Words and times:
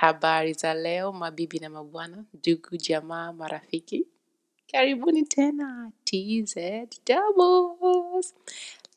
Habari 0.00 0.52
za 0.54 0.74
leo 0.74 1.12
mabibi 1.12 1.58
na 1.58 1.70
mabwana, 1.70 2.24
ndugu, 2.34 2.76
jamaa, 2.76 3.32
marafiki. 3.32 4.08
Karibuni 4.72 5.22
tena 5.24 5.92
TZ 6.04 6.56
Doubles. 7.06 8.34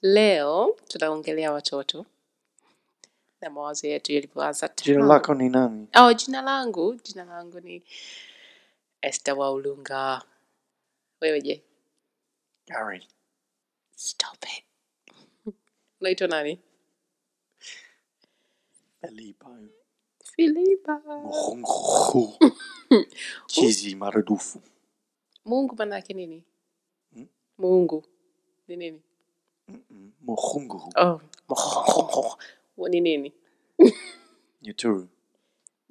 Leo 0.01 0.77
tunaongelea 0.87 1.51
watoto 1.51 2.05
na 3.41 3.49
mawazo 3.49 3.87
yetu 3.87 4.13
yalivyoanza 4.13 4.69
Jina 4.83 5.05
lako 5.05 5.33
ni 5.33 5.49
nani? 5.49 5.87
Oh, 5.95 6.13
jina 6.13 6.41
langu, 6.41 6.95
jina 6.95 7.25
langu 7.25 7.59
ni 7.59 7.83
Esther 9.01 9.35
Waulunga. 9.35 10.23
Wewe 11.21 11.41
je? 11.41 11.63
Gary. 12.67 13.07
Stop 13.95 14.45
it. 14.57 14.65
Unaitwa 16.01 16.27
nani? 16.27 16.61
Felipo. 19.01 19.57
Filipa. 20.37 21.01
Morongo. 21.23 22.39
Chizi 23.47 23.95
maradufu. 23.95 24.61
Mungu 25.45 25.75
maana 25.75 25.95
yake 25.95 26.13
nini? 26.13 26.43
Hmm? 27.13 27.27
Mungu 27.59 28.05
ni 28.67 28.77
nini? 28.77 29.01
Mm-mm. 29.69 30.13
Morongo. 30.21 30.95
Oh, 30.95 31.21
ni 32.89 33.01
nini? 33.01 33.33
Nyaturu. 34.63 35.09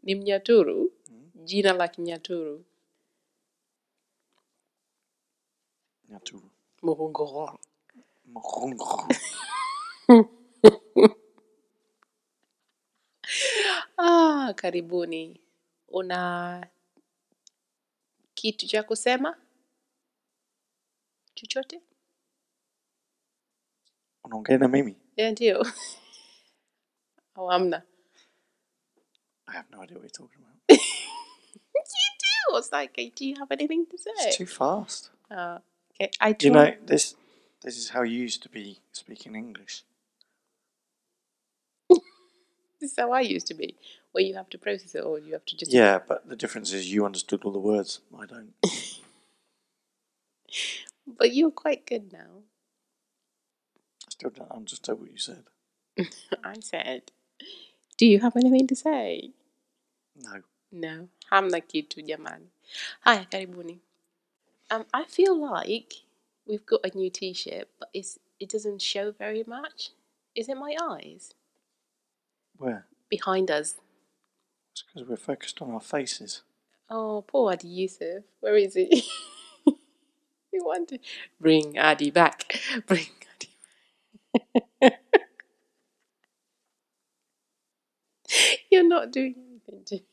Ni 0.02 0.14
Mnyaturu, 0.14 0.92
Hmm? 1.08 1.32
jina 1.34 1.72
la 1.74 1.88
Kinyaturu. 1.88 2.64
Nyaturu. 6.10 6.50
Morongo. 6.82 7.58
karibuni. 14.66 15.40
Una 15.88 16.66
kitu 18.34 18.66
cha 18.66 18.82
kusema? 18.82 19.36
Chochote? 21.34 21.82
Unaongea 24.24 24.58
na 24.58 24.68
mimi? 24.68 24.96
Ya, 25.16 25.30
ndio. 25.30 25.66
Au 27.34 27.46
hamna? 27.48 27.82
I 29.48 29.52
have 29.56 29.68
no 29.70 29.82
idea 29.82 29.98
what 29.98 30.04
you're 30.04 30.10
talking 30.10 30.42
about. 30.44 30.56
You 30.70 32.10
do. 32.52 32.58
It's 32.58 32.72
like, 32.72 33.12
do 33.16 33.24
you 33.26 33.36
have 33.38 33.52
anything 33.52 33.86
to 33.86 33.98
say? 33.98 34.10
It's 34.28 34.36
too 34.38 34.46
fast. 34.46 35.10
Uh, 35.30 35.58
okay, 35.94 36.10
I 36.20 36.34
You 36.40 36.50
know, 36.50 36.74
this 36.86 37.16
this 37.62 37.76
is 37.78 37.90
how 37.90 38.02
you 38.02 38.24
used 38.24 38.42
to 38.42 38.48
be 38.48 38.80
speaking 38.92 39.36
English. 39.36 39.84
This 42.80 42.92
is 42.92 42.98
how 42.98 43.12
I 43.12 43.22
used 43.22 43.46
to 43.48 43.54
be, 43.54 43.76
where 44.16 44.24
you 44.24 44.34
have 44.34 44.50
to 44.50 44.58
process 44.58 44.96
it 44.96 45.04
or 45.04 45.20
you 45.20 45.34
have 45.34 45.44
to 45.46 45.56
just. 45.56 45.72
Yeah, 45.72 46.00
but 46.08 46.28
the 46.28 46.36
difference 46.36 46.72
is 46.72 46.92
you 46.92 47.06
understood 47.06 47.44
all 47.44 47.52
the 47.52 47.60
words. 47.60 48.00
I 48.18 48.26
don't. 48.26 48.54
But 51.06 51.34
you're 51.34 51.52
quite 51.52 51.86
good 51.86 52.12
now. 52.12 52.42
I 54.06 54.10
still 54.10 54.30
don't 54.30 54.50
understand 54.50 55.00
what 55.00 55.12
you 55.12 55.18
said. 55.18 55.44
I 56.44 56.54
said, 56.60 57.12
do 57.98 58.06
you 58.06 58.20
have 58.20 58.36
anything 58.36 58.66
to 58.68 58.76
say? 58.76 59.30
No. 60.16 60.42
No, 60.72 61.08
hamna 61.32 61.60
kitu 61.60 62.02
jamani. 62.02 62.48
Haya, 63.02 63.26
karibuni. 63.30 63.78
Um, 64.70 64.86
I 64.94 65.04
feel 65.04 65.38
like 65.40 65.94
we've 66.46 66.66
got 66.66 66.80
a 66.84 66.96
new 66.96 67.10
T-shirt, 67.10 67.68
but 67.78 67.90
it's 67.94 68.18
it 68.40 68.50
doesn't 68.50 68.82
show 68.82 69.12
very 69.12 69.44
much. 69.46 69.90
Is 70.34 70.48
it 70.48 70.56
my 70.56 70.76
eyes 70.82 71.34
Where? 72.58 72.86
behind 73.10 73.50
us? 73.50 73.76
It's 74.76 74.82
because 74.92 75.08
we're 75.08 75.16
focused 75.16 75.62
on 75.62 75.70
our 75.70 75.80
faces. 75.80 76.42
Oh, 76.90 77.24
poor 77.26 77.52
Adi 77.52 77.66
Yusuf. 77.66 78.24
Where 78.40 78.56
is 78.56 78.74
he? 78.74 79.04
we 80.52 80.60
want 80.60 80.90
to 80.90 80.98
bring 81.40 81.78
Adi 81.78 82.10
back. 82.10 82.60
Bring 82.86 83.06
Adi. 83.34 83.50
Back. 84.82 85.00
You're 88.70 88.86
not 88.86 89.12
doing 89.12 89.34
anything 89.38 89.84
to 89.86 89.94
me. 89.96 90.04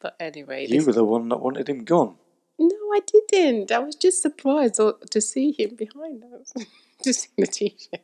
But 0.00 0.16
anyway, 0.18 0.66
You 0.66 0.84
were 0.84 0.92
the 0.92 1.04
one 1.04 1.28
that 1.28 1.38
wanted 1.40 1.68
him 1.68 1.84
gone. 1.84 2.16
no, 2.58 2.76
I 2.92 3.00
didn't. 3.30 3.70
I 3.70 3.78
was 3.78 3.94
just 3.94 4.22
surprised 4.22 4.80
to 5.10 5.20
see 5.20 5.52
him 5.52 5.76
behind 5.76 6.24
us, 6.24 6.52
to 7.02 7.12
see 7.14 7.28
the 7.38 7.46
T-shirt. 7.46 8.00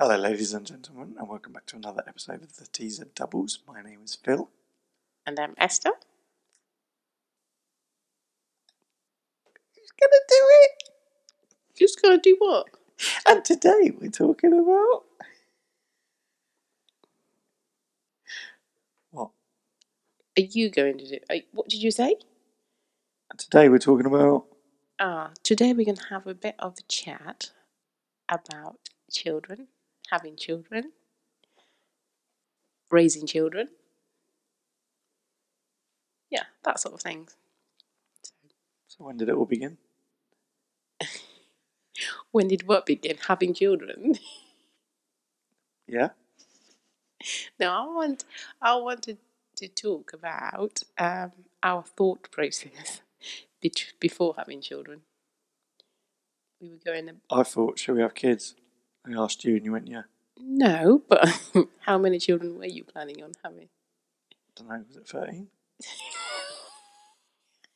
Hello, 0.00 0.16
ladies 0.16 0.52
and 0.52 0.64
gentlemen, 0.64 1.16
and 1.18 1.28
welcome 1.28 1.52
back 1.52 1.66
to 1.66 1.74
another 1.74 2.04
episode 2.06 2.44
of 2.44 2.54
the 2.54 2.66
TZ 2.66 3.00
Doubles. 3.16 3.58
My 3.66 3.82
name 3.82 3.98
is 4.04 4.14
Phil. 4.14 4.48
And 5.26 5.40
I'm 5.40 5.54
Esther. 5.58 5.90
Who's 9.74 9.90
gonna 10.00 10.20
do 10.28 10.46
it? 10.62 10.82
Who's 11.80 11.96
gonna 11.96 12.20
do 12.20 12.36
what? 12.38 12.66
And 13.26 13.44
today 13.44 13.90
we're 14.00 14.12
talking 14.12 14.52
about. 14.52 15.02
What? 19.10 19.30
Are 20.38 20.42
you 20.42 20.70
going 20.70 20.98
to 20.98 21.08
do? 21.08 21.18
Are, 21.28 21.38
what 21.50 21.68
did 21.68 21.82
you 21.82 21.90
say? 21.90 22.14
And 23.32 23.38
today 23.40 23.68
we're 23.68 23.80
talking 23.80 24.06
about. 24.06 24.44
Ah, 25.00 25.32
today 25.42 25.72
we're 25.72 25.86
gonna 25.86 26.08
have 26.10 26.28
a 26.28 26.34
bit 26.34 26.54
of 26.60 26.74
a 26.78 26.82
chat 26.82 27.50
about 28.28 28.78
children, 29.10 29.66
having 30.10 30.36
children, 30.36 30.92
raising 32.90 33.26
children. 33.26 33.68
Yeah, 36.30 36.44
that 36.64 36.80
sort 36.80 36.94
of 36.94 37.00
thing. 37.02 37.28
So, 38.86 39.04
when 39.04 39.16
did 39.16 39.28
it 39.28 39.34
all 39.34 39.46
begin? 39.46 39.78
When 42.30 42.46
did 42.48 42.68
what 42.68 42.86
begin? 42.86 43.16
Having 43.26 43.54
children. 43.54 44.14
Yeah? 45.90 46.10
No, 47.58 47.72
I 47.72 47.86
want 47.86 48.24
I 48.60 48.76
wanted 48.76 49.16
to 49.56 49.68
talk 49.68 50.12
about 50.12 50.82
um, 50.98 51.32
our 51.62 51.82
thought 51.82 52.30
process 52.30 53.00
before 54.00 54.34
having 54.36 54.60
children. 54.60 55.00
We 56.60 56.68
were 56.68 56.76
going. 56.84 57.20
I 57.30 57.42
thought, 57.42 57.78
should 57.78 57.96
we 57.96 58.02
have 58.02 58.14
kids? 58.14 58.54
I 59.08 59.22
asked 59.22 59.44
you, 59.44 59.56
and 59.56 59.64
you 59.64 59.72
went, 59.72 59.88
yeah. 59.88 60.02
No, 60.40 61.02
but 61.08 61.28
how 61.80 61.98
many 61.98 62.18
children 62.18 62.58
were 62.58 62.66
you 62.66 62.84
planning 62.84 63.22
on 63.22 63.32
having? 63.44 63.68
I 64.32 64.60
don't 64.60 64.68
know, 64.68 64.84
was 64.88 64.96
it 64.96 65.08
13? 65.08 65.48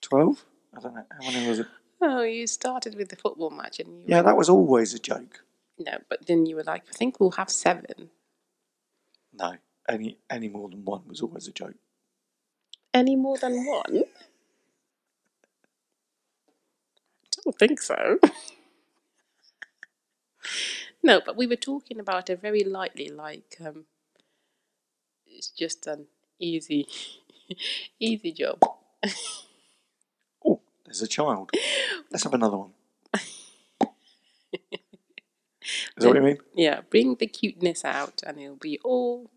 12? 0.01 0.45
I 0.77 0.81
don't 0.81 0.95
know. 0.95 1.05
How 1.11 1.31
many 1.31 1.49
was 1.49 1.59
it? 1.61 1.67
Oh, 2.01 2.23
you 2.23 2.47
started 2.47 2.97
with 2.97 3.09
the 3.11 3.17
football 3.17 3.51
match, 3.51 3.79
and 3.81 3.99
you 4.01 4.05
Yeah, 4.09 4.23
that 4.23 4.37
was 4.37 4.49
always 4.49 4.95
a 4.95 4.99
joke. 4.99 5.45
no, 5.79 5.99
but 6.09 6.27
then 6.27 6.47
you 6.47 6.57
were 6.57 6.65
like, 6.65 6.83
I 6.89 6.93
think 6.93 7.21
we'll 7.21 7.33
have 7.33 7.51
seven. 7.51 8.11
No, 9.33 9.55
any 9.89 10.19
any 10.29 10.49
more 10.49 10.69
than 10.69 10.85
one 10.85 11.03
was 11.09 11.21
always 11.23 11.49
a 11.49 11.53
joke. 11.53 11.77
Any 12.93 13.17
more 13.17 13.39
than 13.39 13.65
one? 13.65 14.03
I 17.25 17.43
don't 17.45 17.59
think 17.59 17.81
so. 17.81 18.19
no, 21.05 21.21
but 21.25 21.37
we 21.37 21.47
were 21.47 21.57
talking 21.57 21.99
about 22.01 22.31
it 22.31 22.41
very 22.41 22.65
lightly, 22.65 23.09
like 23.09 23.57
um, 23.65 23.85
it's 25.27 25.49
just 25.49 25.87
an 25.87 26.07
easy, 26.39 26.87
easy 28.01 28.33
job. 28.33 28.59
Oh, 30.45 30.61
there's 30.85 31.01
a 31.01 31.07
child. 31.07 31.53
Let's 32.11 32.25
have 32.25 32.35
another 32.35 32.57
one. 32.57 32.73
Is 33.85 33.91
that 35.99 36.09
what 36.09 36.17
you 36.17 36.23
mean? 36.23 36.39
Yeah, 36.57 36.81
bring 36.91 37.15
the 37.15 37.29
cuteness 37.29 37.85
out, 37.85 38.23
and 38.27 38.41
it'll 38.41 38.57
be 38.57 38.81
all 38.83 39.31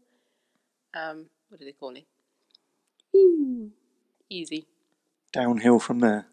um, 0.96 1.26
what 1.50 1.60
do 1.60 1.66
they 1.66 1.74
call 1.74 1.96
it? 1.96 2.06
Ooh, 3.16 3.72
easy. 4.30 4.66
Downhill 5.32 5.80
from 5.80 6.00
there. 6.00 6.28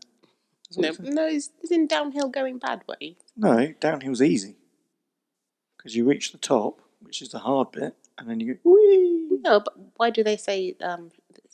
No, 0.76 0.88
what 0.88 0.98
you 0.98 1.04
said? 1.04 1.14
no, 1.14 1.26
it's, 1.26 1.50
it's 1.60 1.72
in 1.72 1.86
downhill 1.86 2.28
going 2.28 2.58
bad 2.58 2.82
way. 2.88 3.16
No, 3.36 3.74
downhill's 3.80 4.22
easy. 4.22 4.56
Because 5.82 5.96
you 5.96 6.04
reach 6.08 6.32
the 6.32 6.38
top, 6.38 6.80
which 7.00 7.22
is 7.22 7.30
the 7.30 7.40
hard 7.40 7.72
bit, 7.72 7.96
and 8.18 8.30
then 8.30 8.38
you 8.40 8.54
go, 8.54 8.70
whee! 8.70 9.38
No, 9.42 9.58
but 9.60 9.74
why 9.96 10.10
do 10.10 10.22
they 10.22 10.36
say 10.36 10.76
um, 10.80 11.10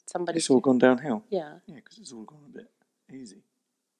somebody's 0.06 0.42
It's 0.44 0.50
all 0.50 0.60
gone 0.60 0.78
downhill. 0.78 1.25
yeah? 1.30 1.54
Yeah, 1.66 1.76
because 1.76 1.98
it's 1.98 2.12
all 2.12 2.25
gone 2.25 2.42
a 2.46 2.58
bit 2.58 2.70
easy. 3.10 3.42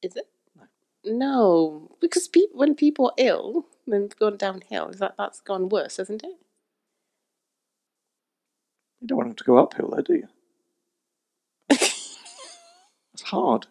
Is 0.02 0.16
it? 0.16 0.28
No. 0.56 0.64
No, 1.04 1.96
because 2.00 2.28
peop 2.28 2.50
when 2.52 2.75
people 2.75 3.06
are 3.06 3.14
ill, 3.16 3.66
then 3.86 4.02
it's 4.04 4.14
gone 4.14 4.36
downhill. 4.36 4.88
Is 4.88 4.98
that 4.98 5.14
that's 5.16 5.40
gone 5.40 5.70
worse, 5.70 5.98
isn't 5.98 6.22
it? 6.22 6.36
You 9.00 9.06
don't 9.08 9.19
want 9.19 9.28
them 9.31 9.36
to 9.36 9.44
go 9.44 9.58
uphill, 9.58 9.90
though, 9.90 10.02
do 10.02 10.14
you? 10.14 10.28
It's 13.14 13.22
hard. 13.24 13.66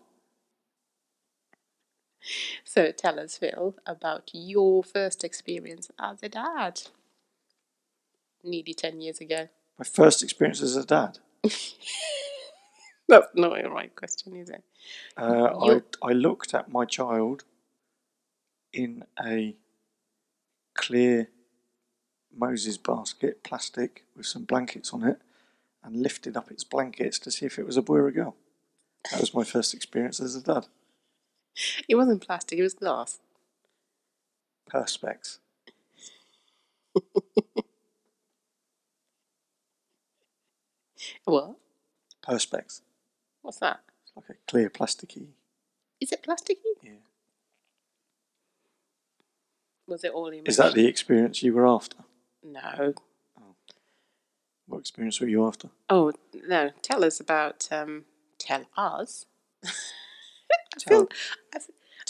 So 2.77 2.91
tell 2.91 3.19
us, 3.19 3.39
Phil, 3.39 3.73
about 3.87 4.29
your 4.33 4.83
first 4.83 5.23
experience 5.23 5.89
as 5.99 6.21
a 6.21 6.29
dad. 6.29 6.81
Nearly 8.43 8.75
ten 8.75 9.01
years 9.01 9.19
ago. 9.19 9.49
My 9.79 9.83
first 9.83 10.21
experience 10.21 10.61
as 10.61 10.75
a 10.75 10.85
dad. 10.85 11.17
That's 11.43 13.33
not 13.33 13.65
a 13.65 13.67
right 13.67 13.95
question, 13.95 14.35
is 14.35 14.51
it? 14.51 14.63
Uh, 15.17 15.81
I, 16.03 16.07
I 16.07 16.11
looked 16.11 16.53
at 16.53 16.71
my 16.71 16.85
child 16.85 17.45
in 18.71 19.05
a 19.25 19.55
clear 20.75 21.29
Moses 22.31 22.77
basket, 22.77 23.43
plastic, 23.43 24.03
with 24.15 24.27
some 24.27 24.43
blankets 24.43 24.93
on 24.93 25.01
it, 25.03 25.19
and 25.83 25.95
lifted 25.95 26.37
up 26.37 26.51
its 26.51 26.63
blankets 26.63 27.17
to 27.17 27.31
see 27.31 27.47
if 27.47 27.57
it 27.57 27.65
was 27.65 27.75
a 27.75 27.81
boy 27.81 27.95
or 27.95 28.07
a 28.09 28.13
girl. 28.13 28.35
That 29.09 29.19
was 29.19 29.33
my 29.33 29.45
first 29.45 29.73
experience 29.73 30.19
as 30.19 30.35
a 30.35 30.43
dad. 30.43 30.67
It 31.87 31.95
wasn't 31.95 32.21
plastic, 32.25 32.59
it 32.59 32.63
was 32.63 32.73
glass. 32.73 33.19
Perspex. 34.71 35.39
What? 41.25 41.55
Perspex. 42.25 42.81
What's 43.41 43.59
that? 43.59 43.81
It's 44.03 44.15
like 44.15 44.29
a 44.29 44.35
clear 44.49 44.69
plasticky. 44.69 45.27
Is 45.99 46.11
it 46.11 46.23
plasticky? 46.23 46.55
Yeah. 46.81 46.91
Was 49.87 50.03
it 50.03 50.11
all 50.11 50.27
in? 50.27 50.45
Is 50.45 50.57
that 50.57 50.73
the 50.73 50.85
experience 50.85 51.43
you 51.43 51.53
were 51.53 51.67
after? 51.67 51.97
No. 52.43 52.93
What 54.67 54.79
experience 54.79 55.21
were 55.21 55.27
you 55.27 55.45
after? 55.47 55.69
Oh 55.89 56.11
no! 56.45 56.71
Tell 56.81 57.03
us 57.05 57.19
about. 57.19 57.67
Um, 57.71 58.03
tell 58.37 58.65
us. 58.75 59.25
I 60.53 60.79
feel. 60.89 61.07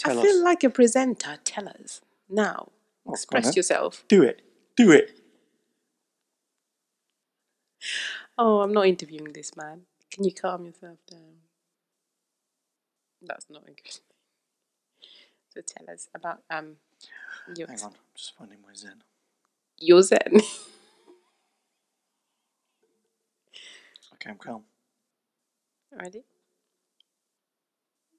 I 0.04 0.14
feel 0.14 0.44
like 0.44 0.64
a 0.64 0.70
presenter. 0.70 1.38
Tell 1.44 1.68
us 1.68 2.00
now. 2.28 2.68
Oh, 3.06 3.12
Express 3.14 3.56
yourself. 3.56 4.04
Do 4.08 4.22
it. 4.22 4.42
Do 4.76 4.90
it. 4.92 5.18
Oh, 8.38 8.60
I'm 8.60 8.72
not 8.72 8.86
interviewing 8.86 9.32
this 9.32 9.56
man. 9.56 9.82
Can 10.10 10.24
you 10.24 10.32
calm 10.32 10.66
yourself 10.66 10.98
down? 11.10 11.38
That's 13.22 13.46
not 13.50 13.62
a 13.64 13.66
good 13.66 13.80
thing. 13.84 14.02
So 15.54 15.60
tell 15.66 15.92
us 15.92 16.08
about 16.14 16.42
um 16.50 16.76
your 17.56 17.66
Hang 17.68 17.80
on. 17.80 17.86
I'm 17.90 17.94
just 18.16 18.34
finding 18.38 18.58
my 18.62 18.74
Zen. 18.74 19.02
your 19.78 20.02
Zen. 20.02 20.40
Okay, 24.14 24.30
I'm 24.30 24.36
calm. 24.38 24.64
Ready? 25.92 26.24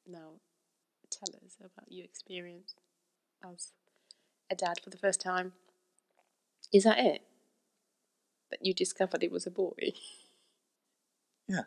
Now, 0.09 0.41
tell 1.11 1.29
us 1.45 1.57
about 1.59 1.91
your 1.91 2.05
experience 2.05 2.75
as 3.45 3.71
a 4.51 4.55
dad 4.55 4.79
for 4.83 4.89
the 4.91 4.97
first 4.97 5.21
time. 5.21 5.53
Is 6.73 6.85
that 6.85 6.99
it? 6.99 7.23
That 8.51 8.65
you 8.65 8.73
discovered 8.73 9.23
it 9.23 9.31
was 9.31 9.47
a 9.47 9.51
boy? 9.51 9.93
Yeah. 11.47 11.63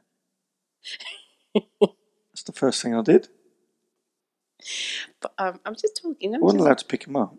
That's 2.33 2.45
the 2.45 2.53
first 2.53 2.83
thing 2.83 2.95
I 2.95 3.03
did. 3.03 3.29
But 5.21 5.35
um, 5.39 5.61
I'm 5.67 5.75
just 5.75 6.01
talking. 6.03 6.35
I 6.35 6.39
I'm 6.41 6.45
wasn't 6.45 6.61
just, 6.61 6.63
allowed 6.63 6.79
to 6.79 6.87
pick 6.87 7.07
him 7.07 7.17
up. 7.17 7.35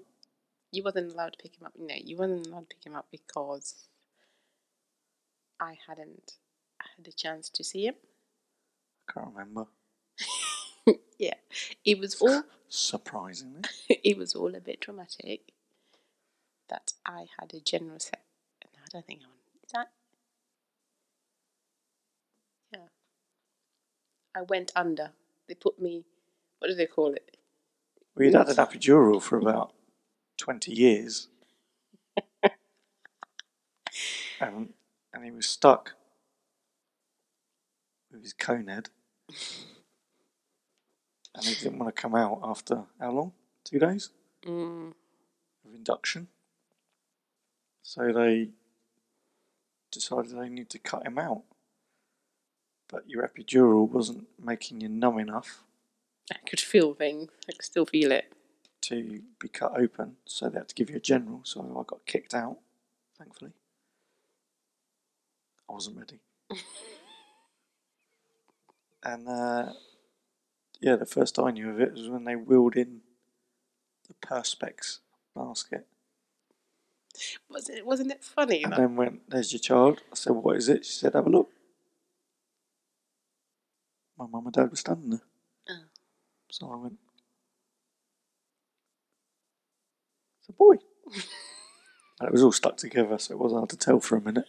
you 0.72 0.84
wasn't 0.84 1.14
allowed 1.14 1.34
to 1.34 1.40
pick 1.44 1.58
him 1.60 1.66
up. 1.68 1.74
No, 1.78 1.96
you 1.98 2.18
wasn't 2.18 2.48
allowed 2.48 2.70
to 2.70 2.76
pick 2.76 2.86
him 2.86 2.96
up 2.96 3.08
because 3.12 3.88
I 5.60 5.78
hadn't 5.88 6.34
had 6.98 7.08
a 7.08 7.12
chance 7.14 7.50
to 7.50 7.64
see 7.64 7.88
him. 7.88 7.96
I 9.10 9.14
can't 9.14 9.28
remember. 9.36 9.66
Yeah, 11.20 11.36
it 11.86 12.00
was 12.00 12.16
all 12.22 12.44
Surprisingly. 12.70 13.62
it 13.90 14.18
was 14.18 14.36
all 14.36 14.56
a 14.56 14.60
bit 14.60 14.82
dramatic. 14.82 15.54
That 16.70 16.94
I 17.06 17.28
had 17.40 17.54
a 17.54 17.60
general 17.60 18.00
set. 18.00 18.22
No, 18.74 18.82
I 18.84 18.88
don't 18.92 19.06
think 19.06 19.22
I 19.24 19.28
want. 19.28 19.40
Is 19.66 19.72
that? 19.74 19.92
Yeah. 22.74 22.88
I 24.36 24.42
went 24.42 24.72
under. 24.76 25.12
They 25.48 25.56
put 25.56 25.80
me. 25.80 26.06
What 26.60 26.70
do 26.70 26.76
they 26.76 26.88
call 26.88 27.14
it? 27.14 27.38
We 28.16 28.26
had 28.28 28.36
had 28.36 28.50
an 28.50 28.56
epidural 28.56 29.22
for 29.22 29.38
about 29.38 29.74
20 30.38 30.72
years. 30.72 31.28
and, 34.42 34.74
and 35.14 35.24
he 35.24 35.32
was 35.32 35.48
stuck 35.48 35.94
with 38.12 38.24
his 38.24 38.34
cone 38.34 38.68
head. 38.68 38.90
And 41.36 41.46
he 41.46 41.56
didn't 41.56 41.80
want 41.80 41.96
to 41.96 42.02
come 42.02 42.16
out 42.16 42.40
after 42.44 42.84
how 43.00 43.12
long? 43.12 43.34
Two 43.64 43.80
days 43.80 44.10
Mm, 44.46 44.92
of 45.66 45.74
induction. 45.74 46.28
So 47.82 48.12
they 48.12 48.50
decided 49.92 50.32
they 50.38 50.50
need 50.50 50.70
to 50.72 50.80
cut 50.80 51.06
him 51.06 51.18
out. 51.18 51.44
But 52.90 53.10
your 53.10 53.28
epidural 53.28 53.90
wasn't 53.90 54.28
making 54.44 54.82
you 54.82 54.90
numb 54.90 55.20
enough 55.20 55.64
I 56.32 56.38
could 56.48 56.60
feel 56.60 56.94
things. 56.94 57.32
I 57.50 57.54
could 57.54 57.66
still 57.66 57.86
feel 57.86 58.12
it. 58.12 58.32
to 58.84 59.22
be 59.40 59.48
cut 59.50 59.78
open, 59.80 60.18
so 60.26 60.50
they 60.50 60.58
had 60.60 60.70
to 60.70 60.76
give 60.76 60.90
you 60.90 60.98
a 60.98 61.02
general. 61.02 61.42
So 61.44 61.62
I 61.62 61.84
got 61.88 62.06
kicked 62.06 62.34
out, 62.34 62.58
thankfully. 63.18 63.52
I 65.70 65.74
wasn't 65.74 65.98
ready. 65.98 66.20
and 69.04 69.28
uh, 69.28 69.74
yeah, 70.84 70.98
the 70.98 71.06
first 71.06 71.40
I 71.40 71.52
knew 71.52 71.70
of 71.70 71.80
it 71.80 71.94
was 71.94 72.10
when 72.10 72.26
they 72.26 72.36
wheeled 72.36 72.76
in 72.76 73.00
the 74.08 74.14
Perspex 74.16 75.00
basket. 75.34 75.88
Wasn't 77.50 77.78
it? 77.78 77.86
Wasn't 77.86 78.12
it 78.12 78.22
funny? 78.22 78.64
And 78.64 78.74
then 78.74 78.98
went, 78.98 79.30
There's 79.30 79.54
your 79.54 79.62
child. 79.62 80.02
I 80.12 80.16
said, 80.16 80.34
What 80.34 80.58
is 80.58 80.68
it? 80.68 80.86
She 80.86 80.92
said, 80.92 81.14
Have 81.14 81.26
a 81.26 81.30
look. 81.30 81.50
My 84.18 84.26
mum 84.28 84.46
and 84.46 84.54
dad 84.54 84.72
were 84.72 84.76
standing 84.76 85.12
there. 85.12 85.22
Oh. 85.70 85.84
So 86.52 86.70
I 86.70 86.76
went, 86.76 86.98
It's 90.40 90.50
a 90.50 90.52
boy. 90.52 90.76
and 92.20 92.28
it 92.28 92.32
was 92.34 92.44
all 92.44 92.52
stuck 92.52 92.76
together, 92.76 93.18
so 93.20 93.34
it 93.36 93.40
wasn't 93.40 93.60
hard 93.60 93.70
to 93.70 93.78
tell 93.78 94.02
for 94.02 94.18
a 94.18 94.22
minute. 94.22 94.46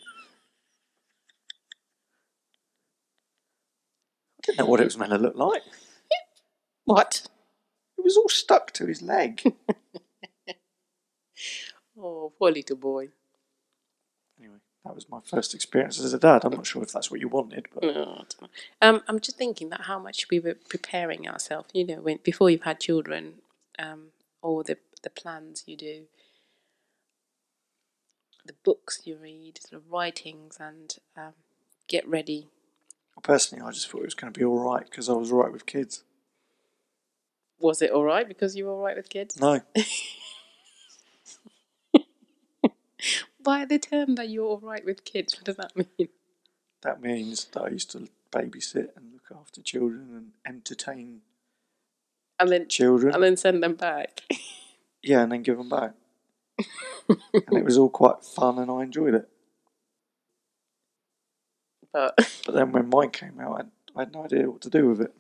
I 4.39 4.47
didn't 4.47 4.59
know 4.59 4.67
what 4.67 4.81
it 4.81 4.85
was 4.85 4.99
meant 4.99 5.13
to 5.13 5.19
look 5.19 5.37
like. 5.37 5.63
What? 6.85 7.27
It 7.99 8.05
was 8.05 8.17
all 8.17 8.29
stuck 8.29 8.73
to 8.73 8.87
his 8.87 9.03
leg. 9.03 9.43
Oh, 11.97 12.33
poor 12.39 12.51
little 12.51 12.77
boy. 12.77 13.11
anyway, 14.39 14.57
that 14.85 14.95
was 14.95 15.09
my 15.09 15.21
first 15.25 15.55
experience 15.55 16.01
as 16.01 16.13
a 16.13 16.19
dad. 16.19 16.45
I'm 16.45 16.53
not 16.55 16.67
sure 16.67 16.83
if 16.83 16.93
that's 16.93 17.11
what 17.11 17.21
you 17.21 17.29
wanted, 17.29 17.67
but 17.73 17.85
No, 17.85 18.25
um, 18.83 19.03
I'm 19.07 19.21
just 19.21 19.39
thinking 19.39 19.69
that 19.71 19.83
how 19.83 19.99
much 19.99 20.29
we 20.31 20.41
were 20.41 20.57
preparing 20.69 21.29
ourselves, 21.29 21.71
you 21.73 21.87
know, 21.87 22.01
when 22.01 22.19
before 22.23 22.51
you've 22.51 22.63
had 22.63 22.81
children, 22.81 23.35
um, 23.79 24.09
all 24.43 24.63
the 24.63 24.79
the 25.03 25.11
plans 25.11 25.63
you 25.67 25.77
do, 25.77 26.07
the 28.45 28.55
books 28.65 29.03
you 29.05 29.17
read, 29.17 29.61
the 29.71 29.79
writings, 29.79 30.57
and 30.59 30.97
um, 31.17 31.35
get 31.87 32.07
ready. 32.09 32.49
personally, 33.23 33.65
I 33.65 33.71
just 33.71 33.89
thought 33.89 34.03
it 34.03 34.07
was 34.07 34.15
going 34.15 34.33
to 34.33 34.39
be 34.39 34.45
all 34.45 34.59
right 34.59 34.85
because 34.85 35.09
I 35.09 35.13
was 35.13 35.31
all 35.31 35.43
right 35.45 35.53
with 35.53 35.67
kids. 35.67 36.03
Was 37.65 37.81
it 37.81 37.91
all 37.93 38.05
right 38.05 38.29
because 38.29 38.55
you 38.55 38.67
were 38.67 38.73
all 38.73 38.83
right 38.83 38.95
with 38.95 39.09
kids? 39.09 39.41
No, 39.41 39.63
By 43.43 43.65
the 43.65 43.79
term 43.79 44.17
that 44.17 44.29
you're 44.29 44.45
all 44.45 44.61
right 44.63 44.85
with 44.85 45.05
kids, 45.07 45.35
what 45.37 45.45
does 45.45 45.57
that 45.57 45.75
mean? 45.75 46.09
that 46.83 47.01
means 47.01 47.47
that 47.47 47.63
I 47.63 47.69
used 47.69 47.91
to 47.93 48.09
babysit 48.31 48.89
and 48.97 49.15
look 49.15 49.33
after 49.35 49.63
children 49.63 50.11
and 50.15 50.33
entertain 50.47 51.23
And 52.39 52.51
then 52.51 52.69
children. 52.69 53.15
and 53.15 53.23
then 53.23 53.39
send 53.39 53.63
them 53.63 53.75
back. 53.75 54.21
Yeah, 55.07 55.23
and 55.23 55.33
then 55.33 55.43
give 55.43 55.59
them 55.59 55.69
back. 55.69 55.93
and 57.09 57.59
it 57.59 57.63
was 57.65 57.77
all 57.77 57.91
quite 57.91 58.25
fun, 58.25 58.59
and 58.59 58.71
I 58.71 58.83
enjoyed 58.83 59.15
it. 59.15 59.29
But 61.93 62.17
But 62.47 62.55
then 62.55 62.73
when 62.73 62.89
mine 62.89 63.11
came 63.11 63.39
out, 63.39 63.61
I 63.61 63.65
I 63.99 64.01
had 64.05 64.15
no 64.15 64.25
idea 64.25 64.51
what 64.51 64.63
to 64.63 64.71
do 64.71 64.89
with 64.89 65.03
it. 65.03 65.15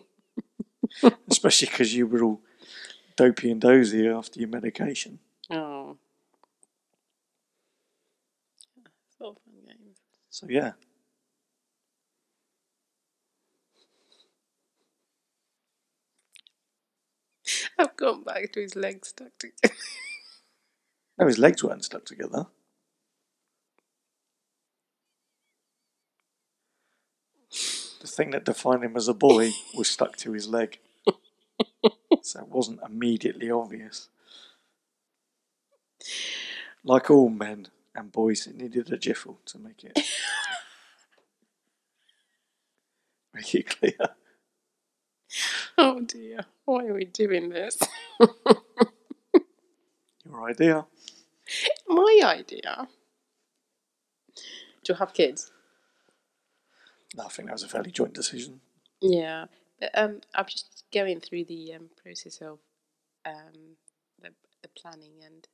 Especially 1.30 1.68
because 1.68 1.94
you 1.94 2.06
were 2.06 2.22
all 2.22 2.40
dopey 3.16 3.50
and 3.50 3.60
dozy 3.60 4.08
after 4.08 4.40
your 4.40 4.48
medication. 4.48 5.18
oh, 5.50 5.96
it's 9.04 9.16
fun 9.18 9.34
games. 9.66 9.98
So 10.30 10.46
yeah, 10.48 10.72
I've 17.78 17.96
gone 17.96 18.22
back 18.24 18.52
to 18.52 18.60
his 18.60 18.76
legs 18.76 19.08
stuck 19.08 19.36
together. 19.38 19.74
no, 21.18 21.26
his 21.26 21.38
legs 21.38 21.62
weren't 21.62 21.84
stuck 21.84 22.04
together. 22.04 22.46
The 28.02 28.08
thing 28.08 28.30
that 28.30 28.44
defined 28.44 28.82
him 28.82 28.96
as 28.96 29.06
a 29.06 29.14
boy 29.14 29.52
was 29.76 29.88
stuck 29.88 30.16
to 30.18 30.32
his 30.32 30.48
leg. 30.48 30.80
so 32.22 32.40
it 32.40 32.48
wasn't 32.48 32.80
immediately 32.84 33.48
obvious. 33.48 34.08
Like 36.82 37.12
all 37.12 37.28
men, 37.28 37.68
and 37.94 38.10
boys 38.10 38.48
it 38.48 38.56
needed 38.56 38.92
a 38.92 38.98
jiffle 38.98 39.38
to 39.46 39.58
make 39.60 39.84
it 39.84 39.96
make 43.34 43.54
it 43.54 43.68
clear. 43.68 44.16
Oh 45.78 46.00
dear, 46.00 46.40
why 46.64 46.86
are 46.86 46.94
we 46.94 47.04
doing 47.04 47.50
this? 47.50 47.78
Your 50.24 50.48
idea. 50.50 50.86
My 51.86 52.20
idea 52.24 52.88
to 54.82 54.94
have 54.96 55.14
kids. 55.14 55.51
I 57.18 57.28
think 57.28 57.48
that 57.48 57.54
was 57.54 57.62
a 57.62 57.68
fairly 57.68 57.90
joint 57.90 58.14
decision. 58.14 58.60
Yeah, 59.00 59.46
but 59.80 59.90
um, 59.94 60.20
I'm 60.34 60.46
just 60.46 60.84
going 60.92 61.20
through 61.20 61.44
the 61.44 61.74
um, 61.74 61.90
process 62.02 62.40
of 62.40 62.58
um, 63.26 63.76
the, 64.20 64.30
the 64.62 64.68
planning 64.68 65.12
and 65.24 65.46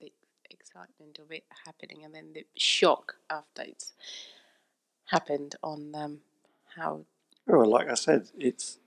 the 0.00 0.12
excitement 0.50 1.18
of 1.18 1.30
it 1.30 1.44
happening, 1.64 2.04
and 2.04 2.14
then 2.14 2.32
the 2.34 2.46
shock 2.56 3.16
after 3.30 3.62
it's 3.62 3.92
happened 5.06 5.56
on 5.62 5.94
um, 5.94 6.20
how. 6.76 7.06
Well, 7.46 7.70
like 7.70 7.88
I 7.88 7.94
said, 7.94 8.28
it's 8.38 8.78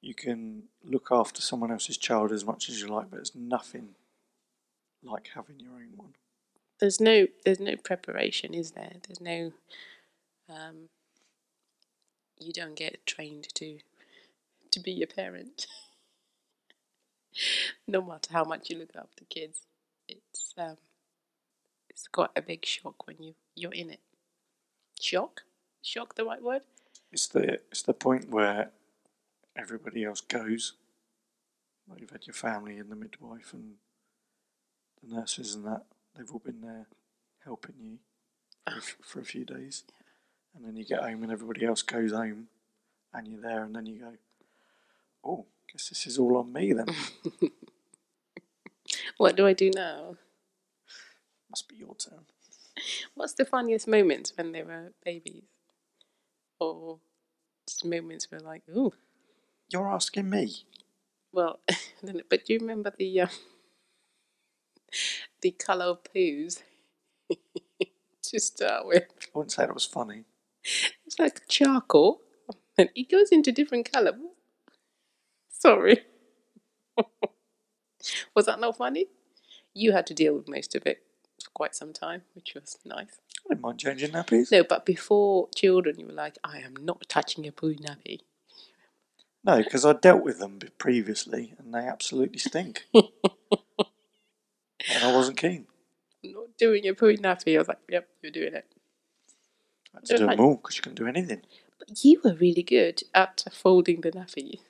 you 0.00 0.14
can 0.14 0.64
look 0.82 1.08
after 1.10 1.42
someone 1.42 1.70
else's 1.70 1.98
child 1.98 2.32
as 2.32 2.44
much 2.44 2.68
as 2.68 2.80
you 2.80 2.88
like, 2.88 3.10
but 3.10 3.20
it's 3.20 3.34
nothing 3.34 3.90
like 5.02 5.30
having 5.34 5.60
your 5.60 5.72
own 5.72 5.92
one. 5.96 6.14
There's 6.78 7.00
no, 7.00 7.26
there's 7.44 7.60
no 7.60 7.76
preparation, 7.76 8.54
is 8.54 8.70
there? 8.70 8.92
There's 9.06 9.20
no. 9.20 9.52
Um, 10.48 10.88
you 12.40 12.52
don't 12.52 12.76
get 12.76 13.04
trained 13.06 13.48
to 13.54 13.78
to 14.70 14.80
be 14.80 15.02
a 15.02 15.06
parent. 15.06 15.66
no 17.86 18.02
matter 18.02 18.32
how 18.32 18.44
much 18.44 18.70
you 18.70 18.78
look 18.78 18.94
after 18.96 19.24
kids, 19.28 19.66
it's 20.08 20.54
um, 20.58 20.76
it's 21.88 22.08
quite 22.08 22.30
a 22.36 22.42
big 22.42 22.64
shock 22.64 23.06
when 23.06 23.16
you 23.20 23.34
you're 23.54 23.72
in 23.72 23.90
it. 23.90 24.00
Shock, 25.00 25.42
shock, 25.82 26.14
the 26.14 26.24
right 26.24 26.42
word? 26.42 26.62
It's 27.12 27.28
the 27.28 27.54
it's 27.70 27.82
the 27.82 27.94
point 27.94 28.30
where 28.30 28.70
everybody 29.56 30.04
else 30.04 30.20
goes. 30.20 30.74
Like 31.88 32.00
you've 32.00 32.10
had 32.10 32.26
your 32.26 32.34
family 32.34 32.78
and 32.78 32.90
the 32.90 32.96
midwife 32.96 33.52
and 33.52 33.74
the 35.02 35.14
nurses 35.14 35.54
and 35.54 35.64
that. 35.66 35.84
They've 36.16 36.30
all 36.30 36.42
been 36.44 36.60
there 36.60 36.86
helping 37.44 37.74
you 37.80 37.98
for, 38.66 38.74
a 38.74 38.78
f- 38.78 38.96
for 39.02 39.20
a 39.20 39.24
few 39.24 39.44
days, 39.44 39.84
and 40.54 40.64
then 40.64 40.76
you 40.76 40.84
get 40.84 41.00
home 41.02 41.22
and 41.22 41.32
everybody 41.32 41.64
else 41.64 41.82
goes 41.82 42.12
home, 42.12 42.48
and 43.14 43.26
you're 43.28 43.40
there, 43.40 43.64
and 43.64 43.74
then 43.74 43.86
you 43.86 43.98
go, 44.00 44.12
"Oh, 45.24 45.46
guess 45.72 45.88
this 45.88 46.06
is 46.06 46.18
all 46.18 46.36
on 46.36 46.52
me 46.52 46.72
then." 46.72 46.86
What 49.18 49.36
do 49.36 49.46
I 49.46 49.52
do 49.52 49.70
now? 49.70 50.16
Must 51.48 51.68
be 51.68 51.76
your 51.76 51.94
turn. 51.94 52.24
What's 53.14 53.34
the 53.34 53.44
funniest 53.44 53.86
moments 53.86 54.32
when 54.36 54.52
they 54.52 54.62
were 54.62 54.92
babies, 55.04 55.44
or 56.58 56.98
just 57.68 57.84
moments 57.84 58.30
where 58.30 58.40
like, 58.40 58.62
ooh, 58.74 58.92
You're 59.70 59.88
asking 59.88 60.30
me. 60.30 60.64
well, 61.32 61.60
I 61.70 61.76
don't 62.04 62.16
know, 62.16 62.22
but 62.28 62.44
do 62.44 62.54
you 62.54 62.58
remember 62.60 62.92
the 62.96 63.20
uh, 63.20 63.28
the 65.42 65.50
color 65.52 65.86
of 65.86 66.02
poos 66.04 66.62
to 68.22 68.40
start 68.40 68.86
with? 68.86 69.04
I 69.04 69.26
wouldn't 69.34 69.52
say 69.52 69.66
that 69.66 69.74
was 69.74 69.84
funny. 69.84 70.24
It's 71.06 71.18
like 71.18 71.48
charcoal, 71.48 72.20
and 72.78 72.90
it 72.94 73.10
goes 73.10 73.30
into 73.30 73.52
different 73.52 73.90
color. 73.92 74.12
Sorry, 75.50 76.00
was 78.34 78.46
that 78.46 78.60
not 78.60 78.76
funny? 78.76 79.06
You 79.74 79.92
had 79.92 80.06
to 80.08 80.14
deal 80.14 80.34
with 80.34 80.48
most 80.48 80.74
of 80.74 80.86
it 80.86 81.02
for 81.42 81.50
quite 81.52 81.74
some 81.74 81.92
time, 81.92 82.22
which 82.34 82.54
was 82.54 82.78
nice. 82.84 83.18
I 83.46 83.54
didn't 83.54 83.62
mind 83.62 83.78
changing 83.78 84.10
nappies. 84.10 84.52
No, 84.52 84.64
but 84.64 84.86
before 84.86 85.48
children, 85.54 85.98
you 85.98 86.06
were 86.06 86.12
like, 86.12 86.38
I 86.44 86.58
am 86.58 86.74
not 86.80 87.08
touching 87.08 87.46
a 87.46 87.52
poo 87.52 87.74
nappy. 87.74 88.20
No, 89.44 89.58
because 89.58 89.84
I 89.86 89.94
dealt 89.94 90.22
with 90.22 90.38
them 90.38 90.58
previously, 90.78 91.54
and 91.58 91.72
they 91.72 91.80
absolutely 91.80 92.38
stink. 92.38 92.86
and 92.94 93.04
I 95.02 95.14
wasn't 95.14 95.38
keen. 95.38 95.66
I'm 96.24 96.32
not 96.32 96.58
doing 96.58 96.86
a 96.88 96.94
poo 96.94 97.16
nappy. 97.16 97.54
I 97.54 97.58
was 97.58 97.68
like, 97.68 97.78
yep, 97.88 98.08
you're 98.22 98.32
doing 98.32 98.54
it. 98.54 98.66
I 99.94 99.98
had 99.98 100.04
to 100.06 100.18
do 100.18 100.26
them 100.26 100.40
all 100.40 100.56
because 100.56 100.76
you 100.76 100.82
couldn't 100.82 100.96
do 100.98 101.06
anything. 101.06 101.42
But 101.78 102.04
you 102.04 102.20
were 102.22 102.34
really 102.34 102.62
good 102.62 103.02
at 103.14 103.44
folding 103.52 104.00
the 104.02 104.12
nappy 104.12 104.60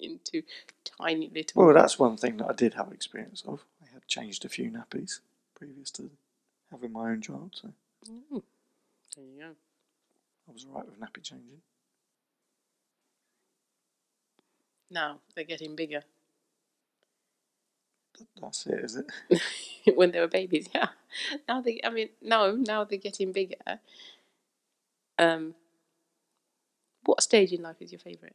into 0.00 0.42
tiny 0.84 1.30
little. 1.32 1.64
Well, 1.64 1.74
that's 1.74 1.98
one 1.98 2.16
thing 2.16 2.38
that 2.38 2.48
I 2.48 2.52
did 2.54 2.74
have 2.74 2.92
experience 2.92 3.42
of. 3.46 3.64
I 3.82 3.92
had 3.92 4.06
changed 4.06 4.44
a 4.44 4.48
few 4.48 4.70
nappies 4.70 5.20
previous 5.54 5.90
to 5.92 6.10
having 6.70 6.92
my 6.92 7.10
own 7.10 7.20
child, 7.20 7.56
so 7.60 7.72
Mm. 8.08 8.42
There 9.14 9.24
you 9.24 9.38
go. 9.38 9.50
I 10.48 10.52
was 10.52 10.66
alright 10.66 10.86
with 10.86 10.98
nappy 10.98 11.22
changing. 11.22 11.62
Now 14.90 15.20
they're 15.34 15.44
getting 15.44 15.76
bigger. 15.76 16.02
Th- 18.22 18.42
That's 18.42 18.66
it, 18.66 18.80
is 18.84 18.96
it? 18.96 19.96
when 19.96 20.10
they 20.12 20.20
were 20.20 20.28
babies, 20.28 20.68
yeah. 20.74 20.88
Now 21.48 21.60
they, 21.60 21.80
I 21.84 21.90
mean, 21.90 22.10
no, 22.22 22.52
now 22.56 22.84
they're 22.84 22.98
getting 22.98 23.32
bigger. 23.32 23.56
Um, 25.18 25.54
what 27.04 27.22
stage 27.22 27.52
in 27.52 27.62
life 27.62 27.76
is 27.80 27.92
your 27.92 27.98
favourite? 27.98 28.34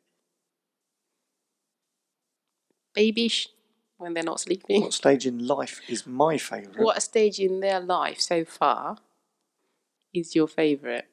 Babyish, 2.95 3.49
when 3.97 4.13
they're 4.13 4.23
not 4.23 4.39
sleeping. 4.39 4.81
What 4.81 4.93
stage 4.93 5.25
in 5.25 5.47
life 5.47 5.81
is 5.87 6.05
my 6.07 6.37
favourite? 6.37 6.79
What 6.79 7.01
stage 7.01 7.39
in 7.39 7.59
their 7.59 7.79
life 7.79 8.19
so 8.21 8.45
far 8.45 8.97
is 10.13 10.35
your 10.35 10.47
favourite? 10.47 11.05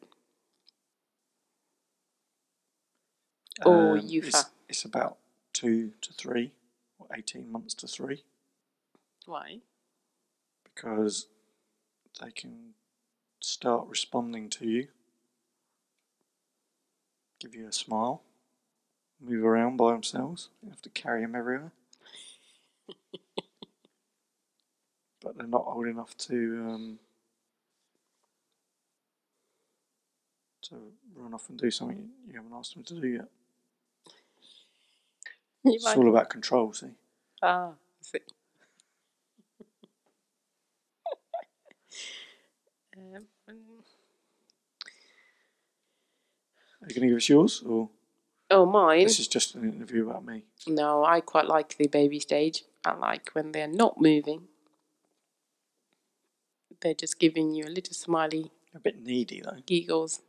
Or 3.64 3.96
Um, 3.96 4.06
youth? 4.06 4.28
It's, 4.28 4.44
it's 4.68 4.84
about 4.84 5.18
two 5.52 5.92
to 6.00 6.12
three, 6.12 6.52
or 6.98 7.06
18 7.14 7.50
months 7.50 7.74
to 7.74 7.86
three, 7.86 8.24
Why? 9.26 9.60
because 10.74 11.26
they 12.22 12.30
can 12.30 12.74
start 13.40 13.86
responding 13.88 14.50
to 14.50 14.66
you, 14.68 14.88
give 17.40 17.54
you 17.54 17.68
a 17.68 17.72
smile, 17.72 18.22
move 19.20 19.44
around 19.44 19.78
by 19.78 19.92
themselves. 19.92 20.50
You 20.62 20.70
have 20.70 20.82
to 20.82 20.90
carry 20.90 21.22
them 21.22 21.36
everywhere. 21.36 21.72
but 25.22 25.36
they're 25.36 25.46
not 25.46 25.64
old 25.66 25.86
enough 25.88 26.16
to 26.18 26.66
um, 26.70 26.98
to 30.62 30.76
run 31.16 31.34
off 31.34 31.48
and 31.50 31.58
do 31.58 31.70
something 31.70 32.08
you 32.28 32.34
haven't 32.36 32.52
asked 32.54 32.74
them 32.74 32.84
to 32.84 33.00
do 33.00 33.08
yet. 33.08 33.28
You 35.64 35.80
It's 35.82 35.82
like 35.82 35.96
all 35.96 36.08
about 36.08 36.30
control, 36.30 36.72
see. 36.72 36.88
ah, 37.42 37.70
I 37.70 37.72
see. 38.02 38.18
um, 42.96 43.24
mm, 43.50 43.56
Are 46.84 46.88
you 46.88 46.94
going 46.94 47.08
to 47.08 47.14
give 47.14 47.16
us 47.16 47.28
yours, 47.30 47.62
or 47.66 47.88
oh, 48.50 48.66
mine. 48.66 49.04
this 49.04 49.18
is 49.18 49.26
just 49.26 49.54
an 49.54 49.64
interview 49.64 50.08
about 50.10 50.26
me? 50.26 50.44
No, 50.66 51.02
I 51.02 51.20
quite 51.20 51.46
like 51.46 51.78
the 51.78 51.88
baby 51.88 52.20
stage. 52.20 52.64
I 52.84 52.92
like 52.94 53.30
when 53.32 53.52
they're 53.52 53.66
not 53.66 53.98
moving. 53.98 54.48
They're 56.82 56.92
just 56.92 57.18
giving 57.18 57.54
you 57.54 57.64
a 57.64 57.72
little 57.72 57.94
smiley 57.94 58.50
A 58.74 58.78
bit 58.78 59.02
needy 59.02 59.40
though. 59.42 59.62
giggles. 59.64 60.20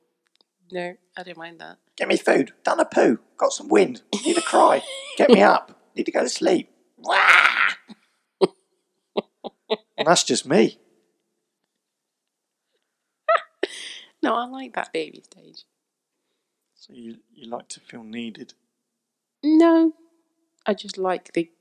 No, 0.71 0.95
I 1.17 1.23
don't 1.23 1.37
mind 1.37 1.59
that. 1.59 1.77
Get 1.97 2.07
me 2.07 2.15
food. 2.15 2.53
Done 2.63 2.79
a 2.79 2.85
poo. 2.85 3.19
Got 3.35 3.51
some 3.51 3.67
wind. 3.67 4.01
Need 4.25 4.37
a 4.37 4.41
cry. 4.41 4.81
Get 5.17 5.29
me 5.29 5.41
up. 5.41 5.77
Need 5.93 6.05
to 6.05 6.11
go 6.13 6.23
to 6.23 6.29
sleep. 6.29 6.69
And 9.97 10.05
that's 10.07 10.23
just 10.23 10.45
me. 10.45 10.77
No, 14.21 14.33
I 14.33 14.45
like 14.45 14.73
that 14.73 14.91
baby 14.91 15.21
stage. 15.21 15.63
So 16.87 16.93
you 16.93 17.17
you 17.33 17.49
like 17.49 17.67
to 17.69 17.79
feel 17.79 18.03
needed. 18.03 18.53
No, 19.43 19.93
I 20.65 20.73
just 20.75 20.97
like 20.97 21.33
the 21.33 21.51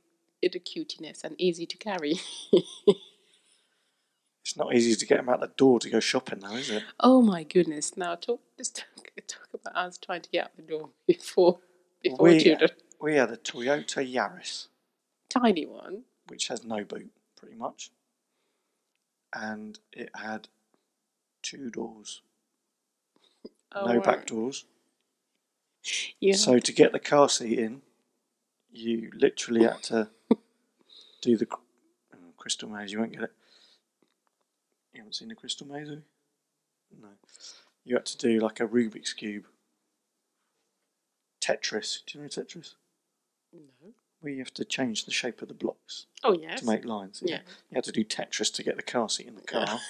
the 0.42 0.58
cuteness 0.58 1.24
and 1.24 1.34
easy 1.40 1.64
to 1.66 1.76
carry. 1.78 2.14
It's 4.46 4.58
not 4.58 4.74
easy 4.74 4.94
to 4.94 5.06
get 5.06 5.16
them 5.16 5.30
out 5.30 5.40
the 5.40 5.46
door 5.56 5.80
to 5.80 5.88
go 5.88 6.00
shopping 6.00 6.40
though, 6.40 6.56
is 6.56 6.68
it? 6.68 6.82
oh 7.00 7.22
my 7.22 7.44
goodness! 7.44 7.96
Now 7.96 8.14
talk 8.14 8.42
just 8.58 8.76
talk, 8.76 9.10
talk 9.26 9.48
about 9.54 9.74
us 9.74 9.96
trying 9.96 10.20
to 10.20 10.28
get 10.28 10.44
out 10.44 10.56
the 10.56 10.62
door 10.62 10.90
before 11.06 11.60
before 12.02 12.28
We- 12.28 12.40
children. 12.40 12.70
We 13.00 13.14
had 13.16 13.30
a 13.30 13.38
Toyota 13.38 14.04
Yaris, 14.06 14.66
Tiny 15.30 15.64
one. 15.64 16.02
which 16.28 16.48
has 16.48 16.62
no 16.62 16.84
boot, 16.84 17.10
pretty 17.36 17.54
much. 17.56 17.90
And 19.34 19.78
it 19.92 20.10
had 20.14 20.48
two 21.42 21.70
doors. 21.70 22.20
Oh, 23.74 23.86
no 23.86 24.00
back 24.00 24.26
doors. 24.26 24.66
You 26.20 26.34
So 26.34 26.58
to 26.58 26.72
get 26.72 26.92
the 26.92 26.98
car 26.98 27.28
seat 27.28 27.58
in, 27.58 27.82
you 28.70 29.10
literally 29.14 29.64
had 29.64 29.82
to 29.84 30.08
do 31.20 31.36
the 31.36 31.46
oh, 31.52 32.18
crystal 32.36 32.68
maze. 32.68 32.92
You 32.92 33.00
won't 33.00 33.12
get 33.12 33.22
it. 33.24 33.32
You 34.92 35.00
haven't 35.00 35.14
seen 35.14 35.28
the 35.28 35.34
Crystal 35.34 35.66
Maze? 35.66 35.88
have 35.88 35.98
you? 35.98 36.02
No. 37.02 37.08
You 37.84 37.96
had 37.96 38.06
to 38.06 38.16
do 38.16 38.38
like 38.38 38.60
a 38.60 38.66
Rubik's 38.68 39.12
Cube. 39.12 39.44
Tetris. 41.40 41.98
Do 42.06 42.18
you 42.18 42.22
know 42.22 42.28
Tetris? 42.28 42.74
No. 43.52 43.92
Where 44.20 44.32
you 44.32 44.38
have 44.38 44.54
to 44.54 44.64
change 44.64 45.04
the 45.04 45.10
shape 45.10 45.42
of 45.42 45.48
the 45.48 45.54
blocks 45.54 46.06
Oh 46.22 46.32
yes. 46.32 46.60
to 46.60 46.66
make 46.66 46.84
lines. 46.84 47.22
Yeah. 47.24 47.40
You 47.70 47.74
had 47.74 47.84
to 47.84 47.92
do 47.92 48.04
Tetris 48.04 48.52
to 48.54 48.62
get 48.62 48.76
the 48.76 48.82
car 48.82 49.08
seat 49.08 49.26
in 49.26 49.34
the 49.34 49.42
car. 49.42 49.80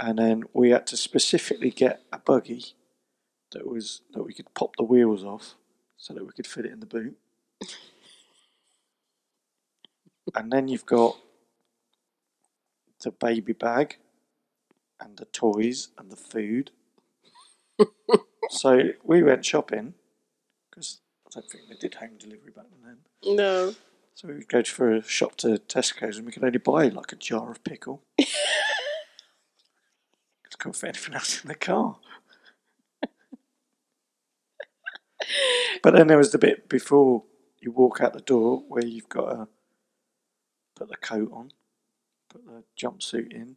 and 0.00 0.18
then 0.18 0.44
we 0.52 0.70
had 0.70 0.86
to 0.88 0.96
specifically 0.96 1.70
get 1.70 2.02
a 2.12 2.18
buggy 2.18 2.74
that 3.52 3.66
was 3.66 4.02
that 4.12 4.22
we 4.22 4.34
could 4.34 4.52
pop 4.54 4.76
the 4.76 4.84
wheels 4.84 5.24
off 5.24 5.54
so 5.96 6.14
that 6.14 6.24
we 6.24 6.32
could 6.32 6.46
fit 6.46 6.66
it 6.66 6.72
in 6.72 6.80
the 6.80 6.86
boot. 6.86 7.16
and 10.34 10.52
then 10.52 10.68
you've 10.68 10.86
got 10.86 11.16
the 13.02 13.10
baby 13.10 13.52
bag 13.52 13.96
and 15.00 15.16
the 15.16 15.24
toys 15.26 15.88
and 15.98 16.10
the 16.10 16.16
food. 16.16 16.70
so 18.50 18.90
we 19.02 19.22
went 19.22 19.44
shopping 19.44 19.94
because 20.70 21.00
I 21.26 21.40
don't 21.40 21.50
think 21.50 21.64
they 21.68 21.76
did 21.76 21.94
home 21.94 22.16
delivery 22.18 22.52
back 22.54 22.66
then. 22.84 23.36
No. 23.36 23.74
So 24.14 24.28
we 24.28 24.34
would 24.34 24.48
go 24.48 24.62
for 24.62 24.94
a 24.94 25.02
shop 25.02 25.36
to 25.36 25.60
Tesco's 25.68 26.18
and 26.18 26.26
we 26.26 26.32
could 26.32 26.44
only 26.44 26.58
buy 26.58 26.88
like 26.88 27.12
a 27.12 27.16
jar 27.16 27.50
of 27.50 27.64
pickle. 27.64 28.02
Because 28.16 28.34
couldn't 30.58 30.76
fit 30.76 30.88
anything 30.88 31.14
else 31.14 31.42
in 31.42 31.48
the 31.48 31.54
car. 31.54 31.96
but 35.82 35.94
then 35.94 36.06
there 36.08 36.18
was 36.18 36.32
the 36.32 36.38
bit 36.38 36.68
before 36.68 37.24
you 37.60 37.72
walk 37.72 38.00
out 38.00 38.12
the 38.12 38.20
door 38.20 38.62
where 38.68 38.84
you've 38.84 39.08
got 39.08 39.30
to 39.30 39.48
put 40.76 40.88
the 40.88 40.96
coat 40.96 41.30
on, 41.32 41.50
put 42.30 42.44
the 42.46 42.64
jumpsuit 42.80 43.32
in, 43.32 43.56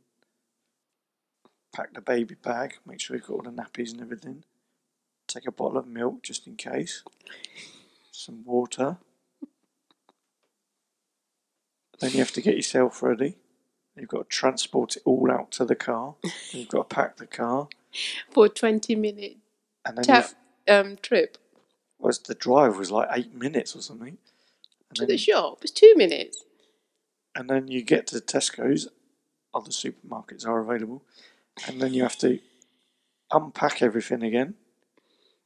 pack 1.75 1.94
the 1.94 2.01
baby 2.01 2.36
bag, 2.36 2.75
make 2.86 3.00
sure 3.01 3.15
you've 3.15 3.25
got 3.27 3.34
all 3.36 3.41
the 3.44 3.51
nappies 3.51 3.91
and 3.91 4.01
everything, 4.01 4.44
take 5.27 5.48
a 5.48 5.51
bottle 5.51 5.77
of 5.77 5.88
milk 5.88 6.24
just 6.24 6.48
in 6.48 6.55
case, 6.55 7.03
some 8.12 8.44
water. 8.46 8.98
Then 12.00 12.12
you 12.12 12.20
have 12.20 12.34
to 12.34 12.41
get 12.41 12.55
yourself 12.55 13.01
ready. 13.03 13.38
You've 13.96 14.10
got 14.10 14.29
to 14.29 14.36
transport 14.38 14.98
it 14.98 15.03
all 15.05 15.32
out 15.32 15.51
to 15.53 15.65
the 15.65 15.75
car. 15.75 16.15
You've 16.51 16.70
got 16.70 16.89
to 16.89 16.96
pack 16.96 17.17
the 17.17 17.27
car, 17.27 17.70
For 18.32 18.46
a 18.48 18.50
twenty 18.50 18.96
minute 18.96 19.38
and 19.86 19.98
then 19.98 20.10
you've, 20.12 20.36
um 20.67 20.98
trip 21.01 21.38
was 22.00 22.20
the 22.20 22.36
drive 22.36 22.78
was 22.78 22.92
like 22.92 23.10
eight 23.14 23.34
minutes 23.36 23.75
or 23.75 23.82
something. 23.82 24.18
And 24.90 24.96
to 24.98 25.02
then, 25.04 25.10
the 25.10 25.18
shop. 25.18 25.60
It's 25.64 25.72
two 25.72 25.94
minutes. 25.96 26.46
and 27.36 27.50
then 27.50 27.68
you 27.70 27.84
get 27.84 28.08
to 28.08 28.18
Tesco's. 28.18 28.88
Other 29.54 29.72
supermarkets 29.72 30.48
are 30.48 30.60
available, 30.60 31.04
and 31.68 31.82
then 31.82 31.94
you 31.94 32.04
have 32.04 32.18
to 32.20 32.40
unpack 33.32 33.82
everything 33.82 34.24
again. 34.24 34.56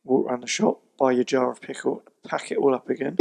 Walk 0.03 0.27
around 0.27 0.43
the 0.43 0.47
shop, 0.47 0.81
buy 0.99 1.11
your 1.13 1.23
jar 1.25 1.51
of 1.51 1.61
pickle, 1.61 2.03
pack 2.27 2.51
it 2.51 2.57
all 2.57 2.75
up 2.75 2.89
again. 2.89 3.17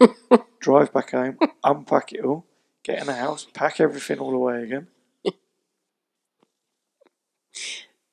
drive 0.60 0.92
back 0.92 1.12
home, 1.12 1.38
unpack 1.64 2.12
it 2.12 2.24
all, 2.24 2.46
get 2.84 3.00
in 3.00 3.06
the 3.08 3.14
house, 3.14 3.46
pack 3.54 3.80
everything 3.80 4.18
all 4.20 4.34
away 4.34 4.62
again. 4.64 4.88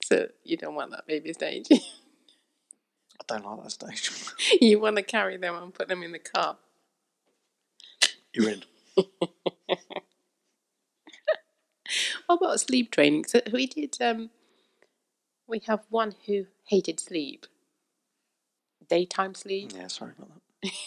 So 0.04 0.28
you 0.44 0.58
don't 0.58 0.76
want 0.76 0.92
that 0.92 1.08
baby 1.08 1.34
stage. 1.34 1.68
I 3.32 3.38
don't 3.40 3.46
like 3.46 3.64
that 3.64 3.72
stage. 3.72 4.12
you 4.62 4.80
want 4.80 4.98
to 4.98 5.04
carry 5.04 5.38
them 5.38 5.56
and 5.56 5.74
put 5.74 5.88
them 5.90 6.04
in 6.04 6.12
the 6.14 6.20
car. 6.20 6.58
You're 8.34 8.50
in. 8.52 8.64
What 12.28 12.38
about 12.42 12.60
sleep 12.62 12.92
training? 12.92 13.26
So 13.26 13.42
we 13.54 13.68
did. 13.68 13.98
Um, 14.02 14.32
we 15.48 15.62
have 15.68 15.82
one 15.90 16.16
who 16.28 16.46
hated 16.66 17.00
sleep. 17.00 17.48
Daytime 18.90 19.36
sleep. 19.36 19.72
Yeah, 19.76 19.88
sorry 19.88 20.14
about 20.18 20.32
that. 20.64 20.72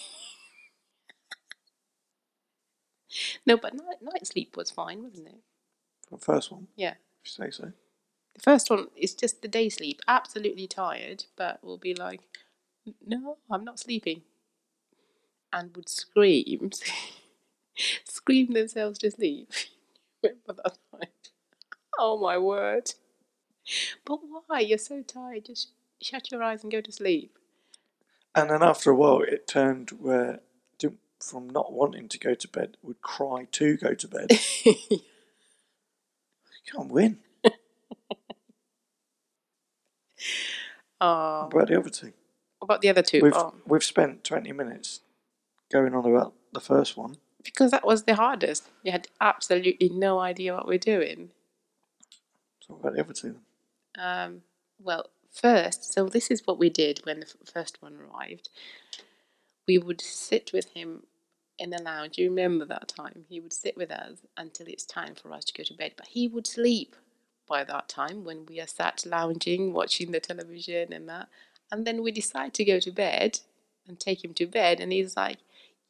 No, 3.47 3.57
but 3.57 3.75
night, 3.75 4.03
night 4.03 4.27
sleep 4.27 4.57
was 4.57 4.71
fine, 4.71 5.03
wasn't 5.03 5.29
it? 5.29 5.41
The 6.11 6.19
first 6.19 6.53
one, 6.53 6.69
Yeah. 6.77 6.95
if 7.25 7.39
you 7.39 7.47
say 7.47 7.51
so. 7.51 7.73
The 8.39 8.43
first 8.45 8.71
one 8.71 8.87
is 8.97 9.15
just 9.15 9.43
the 9.43 9.49
day 9.49 9.69
sleep. 9.69 10.01
Absolutely 10.09 10.69
tired, 10.69 11.25
but 11.37 11.63
will 11.63 11.79
be 11.79 11.95
like, 11.95 12.21
no, 13.05 13.39
I'm 13.51 13.65
not 13.65 13.81
sleeping. 13.81 14.23
And 15.53 15.75
would 15.77 15.89
scream, 15.89 16.71
scream 18.05 18.53
themselves 18.53 18.99
to 19.01 19.11
sleep. 19.11 19.51
Remember 20.23 20.55
that 20.65 20.79
night? 20.93 21.31
Oh 21.99 22.19
my 22.19 22.39
word. 22.39 22.93
But 24.05 24.21
why? 24.47 24.61
You're 24.61 24.79
so 24.79 25.03
tired. 25.03 25.47
Just 25.47 25.71
shut 26.01 26.31
your 26.31 26.43
eyes 26.43 26.63
and 26.63 26.73
go 26.73 26.81
to 26.81 26.93
sleep. 26.93 27.37
And 28.35 28.51
then 28.51 28.63
after 28.63 28.91
a 28.91 28.95
while, 28.95 29.23
it 29.23 29.49
turned 29.49 29.91
where 29.91 30.41
from 31.21 31.51
not 31.51 31.73
wanting 31.73 32.09
to 32.09 32.19
go 32.19 32.35
to 32.35 32.49
bed 32.49 32.77
would 32.83 33.03
cry 33.03 33.47
to 33.53 33.77
go 33.77 33.95
to 33.95 34.09
bed. 34.09 34.31
you 34.65 35.01
can't 36.73 36.91
win. 36.93 37.19
Oh, 41.01 41.49
about 41.51 41.69
the 41.69 41.79
other 41.79 41.91
two? 41.91 42.13
what 42.59 42.67
about 42.67 42.81
the 42.81 42.89
other 42.89 43.03
2 43.03 43.21
We've 43.23 43.33
Oh, 43.35 43.55
we've 43.67 43.85
spent 43.85 44.25
twenty 44.25 44.53
minutes 44.53 45.01
going 45.73 45.95
on 45.95 46.05
about 46.05 46.35
the 46.53 46.61
first 46.61 46.97
one. 46.97 47.17
because 47.45 47.71
that 47.71 47.87
was 47.87 48.03
the 48.05 48.15
hardest. 48.17 48.69
You 48.83 48.91
had 48.93 49.07
absolutely 49.21 49.89
no 49.91 50.19
idea 50.19 50.55
what 50.55 50.67
we're 50.67 50.79
doing. 50.79 51.31
So 52.61 52.75
what 52.75 52.81
about 52.81 52.95
the 52.95 53.01
other 53.05 53.13
two? 53.15 53.37
Then? 53.97 54.05
Um, 54.05 54.43
well, 54.81 55.11
first, 55.31 55.93
so 55.93 56.07
this 56.07 56.31
is 56.31 56.43
what 56.47 56.59
we 56.59 56.69
did 56.71 57.01
when 57.05 57.21
the 57.21 57.27
f- 57.27 57.53
first 57.53 57.81
one 57.81 57.97
arrived. 57.97 58.49
We 59.67 59.79
would 59.79 60.01
sit 60.01 60.51
with 60.53 60.71
him 60.75 61.05
in 61.59 61.71
the 61.71 61.83
lounge. 61.83 62.19
You 62.19 62.29
remember 62.31 62.65
that 62.67 62.89
time? 62.89 63.25
He 63.29 63.39
would 63.41 63.53
sit 63.53 63.77
with 63.77 63.91
us 63.91 64.19
until 64.37 64.67
it's 64.69 64.85
time 64.85 65.15
for 65.15 65.33
us 65.33 65.45
to 65.47 65.53
go 65.53 65.63
to 65.65 65.75
bed, 65.75 65.93
but 65.97 66.07
he 66.09 66.27
would 66.29 66.47
sleep 66.47 66.97
by 67.49 67.65
that 67.65 67.89
time 67.89 68.25
when 68.25 68.47
we 68.47 68.61
are 68.61 68.67
sat 68.67 69.05
lounging, 69.07 69.73
watching 69.73 70.13
the 70.13 70.21
television 70.21 70.93
and 70.93 71.09
that. 71.09 71.29
And 71.71 71.87
then 71.87 72.03
we 72.03 72.13
decide 72.13 72.55
to 72.55 72.65
go 72.65 72.81
to 72.81 72.91
bed 72.91 73.41
and 73.87 73.99
take 73.99 74.25
him 74.25 74.35
to 74.35 74.47
bed, 74.47 74.81
and 74.81 74.93
he's 74.93 75.17
like, 75.17 75.39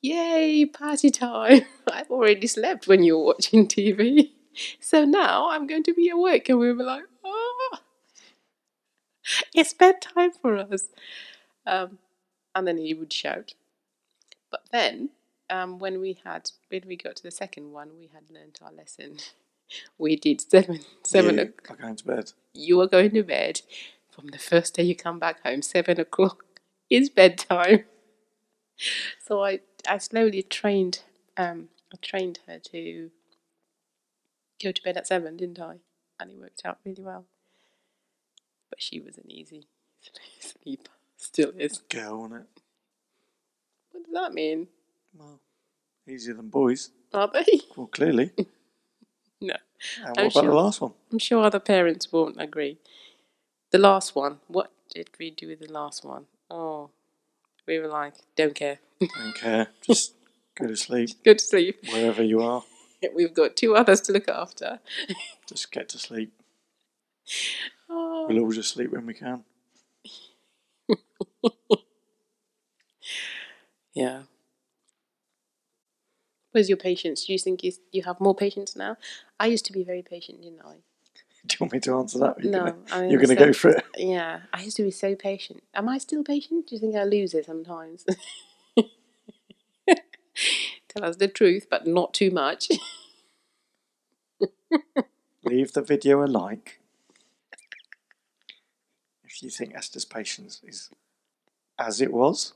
Yay, 0.01 0.64
party 0.66 1.11
time! 1.11 1.62
I've 1.92 2.11
already 2.11 2.47
slept 2.47 2.87
when 2.87 3.03
you 3.03 3.18
were 3.18 3.25
watching 3.27 3.66
TV. 3.68 4.31
So 4.81 5.05
now 5.05 5.51
I'm 5.51 5.66
going 5.66 5.83
to 5.85 5.94
be 5.94 6.09
awake. 6.09 6.49
And 6.49 6.59
we 6.59 6.73
were 6.73 6.85
like, 6.85 7.05
Oh, 7.25 7.79
it's 9.55 9.75
bedtime 9.75 10.33
for 10.33 10.57
us. 10.57 10.88
Um, 11.66 11.99
and 12.55 12.66
then 12.66 12.79
he 12.79 12.94
would 12.94 13.12
shout. 13.12 13.55
But 14.51 14.62
then, 14.73 15.11
um, 15.51 15.79
when 15.79 16.01
we 16.01 16.18
had 16.25 16.51
when 16.68 16.83
we 16.87 16.97
got 16.97 17.16
to 17.16 17.23
the 17.23 17.31
second 17.31 17.73
one, 17.73 17.90
we 17.99 18.11
had 18.12 18.31
learnt 18.31 18.61
our 18.62 18.73
lesson. 18.73 19.18
We 19.98 20.16
did 20.16 20.40
seven 20.40 20.81
seven. 21.04 21.37
You 21.37 21.42
o- 21.42 21.72
are 21.72 21.76
going 21.76 21.96
to 21.96 22.04
bed. 22.04 22.33
You 22.54 22.81
are 22.81 22.87
going 22.87 23.11
to 23.12 23.22
bed 23.22 23.62
from 24.11 24.28
the 24.28 24.38
first 24.38 24.74
day 24.74 24.83
you 24.85 24.96
come 24.96 25.18
back 25.18 25.42
home. 25.42 25.62
Seven 25.62 26.00
o'clock 26.00 26.44
is 26.90 27.11
bedtime. 27.11 27.85
So 29.26 29.42
I 29.44 29.61
I 29.88 29.98
slowly 29.98 30.42
trained 30.42 31.00
um 31.37 31.68
I 31.92 31.96
trained 32.00 32.38
her 32.46 32.59
to 32.70 33.11
go 34.62 34.70
to 34.72 34.83
bed 34.83 34.96
at 34.96 35.07
seven, 35.09 35.37
didn't 35.37 35.59
I? 35.61 35.78
And 36.20 36.31
it 36.31 36.38
worked 36.38 36.62
out 36.64 36.78
really 36.85 37.02
well. 37.02 37.24
But 38.70 38.81
she 38.81 39.00
was 39.00 39.18
an 39.18 39.31
easy 39.31 39.66
sleeper. 40.40 40.92
Still 41.16 41.52
is. 41.59 41.78
Girl 41.88 42.22
on 42.22 42.33
it. 42.35 42.46
What 43.90 44.04
does 44.04 44.12
that 44.14 44.33
mean? 44.33 44.68
Well, 45.12 45.40
easier 46.09 46.35
than 46.35 46.48
boys. 46.48 46.90
Are 47.12 47.31
they? 47.33 47.61
Well, 47.76 47.88
clearly. 47.88 48.31
No. 49.40 49.55
And 50.05 50.09
what 50.09 50.18
I'm 50.18 50.27
about 50.27 50.33
sure. 50.33 50.42
the 50.42 50.53
last 50.55 50.81
one? 50.81 50.92
I'm 51.12 51.18
sure 51.20 51.44
other 51.44 51.61
parents 51.61 52.11
won't 52.12 52.40
agree. 52.40 52.79
The 53.70 53.79
last 53.79 54.16
one. 54.16 54.40
What 54.48 54.72
did 54.92 55.09
we 55.18 55.31
do 55.31 55.46
with 55.48 55.61
the 55.61 55.72
last 55.72 56.05
one? 56.05 56.27
Oh, 56.51 56.90
we 57.66 57.79
were 57.79 57.87
like, 57.87 58.14
don't 58.35 58.55
care. 58.57 58.79
Don't 59.01 59.35
care. 59.37 59.68
Just 59.87 60.14
go 60.57 60.66
to 60.66 60.77
sleep 60.77 61.11
Go 61.24 61.35
to 61.35 61.38
sleep. 61.44 61.79
wherever 61.92 62.22
you 62.22 62.42
are. 62.42 62.64
We've 63.14 63.33
got 63.33 63.55
two 63.57 63.77
others 63.77 64.01
to 64.03 64.12
look 64.12 64.29
after. 64.29 64.81
Just 65.46 65.70
get 65.70 65.88
to 65.90 65.98
sleep. 65.98 66.33
Oh. 67.88 68.27
We'll 68.29 68.40
all 68.40 68.51
just 68.51 68.72
sleep 68.74 68.90
when 68.90 69.07
we 69.07 69.14
can. 69.14 69.44
Yeah. 73.94 74.22
Where's 76.52 76.68
your 76.68 76.78
patience? 76.78 77.24
Do 77.26 77.32
you 77.32 77.38
think 77.38 77.62
you, 77.62 77.72
you 77.92 78.02
have 78.04 78.20
more 78.20 78.34
patience 78.34 78.74
now? 78.74 78.96
I 79.38 79.46
used 79.46 79.64
to 79.66 79.72
be 79.72 79.84
very 79.84 80.02
patient, 80.02 80.42
didn't 80.42 80.61
I? 80.64 80.76
Do 81.46 81.54
you 81.54 81.58
want 81.61 81.72
me 81.72 81.80
to 81.80 81.96
answer 81.96 82.18
that? 82.18 82.42
You're 82.42 82.52
no, 82.52 82.58
gonna, 82.58 82.76
I 82.90 83.06
you're 83.06 83.20
going 83.20 83.37
to 83.37 83.44
go 83.44 83.52
for 83.52 83.70
it. 83.70 83.84
Yeah, 83.96 84.40
I 84.52 84.62
used 84.62 84.76
to 84.78 84.82
be 84.82 84.90
so 84.90 85.14
patient. 85.14 85.62
Am 85.74 85.88
I 85.88 85.98
still 85.98 86.24
patient? 86.24 86.66
Do 86.66 86.74
you 86.74 86.80
think 86.80 86.96
I 86.96 87.04
lose 87.04 87.32
it 87.32 87.46
sometimes? 87.46 88.04
Tell 90.88 91.04
us 91.04 91.16
the 91.16 91.28
truth, 91.28 91.66
but 91.70 91.87
not 91.87 92.12
too 92.12 92.30
much. 92.30 92.68
Leave 95.44 95.72
the 95.72 95.82
video 95.82 96.24
a 96.24 96.26
like 96.26 96.80
if 99.38 99.42
you 99.42 99.50
think 99.50 99.74
Esther's 99.74 100.04
patience 100.04 100.61
is 100.66 100.90
as 101.78 102.00
it 102.00 102.12
was 102.12 102.54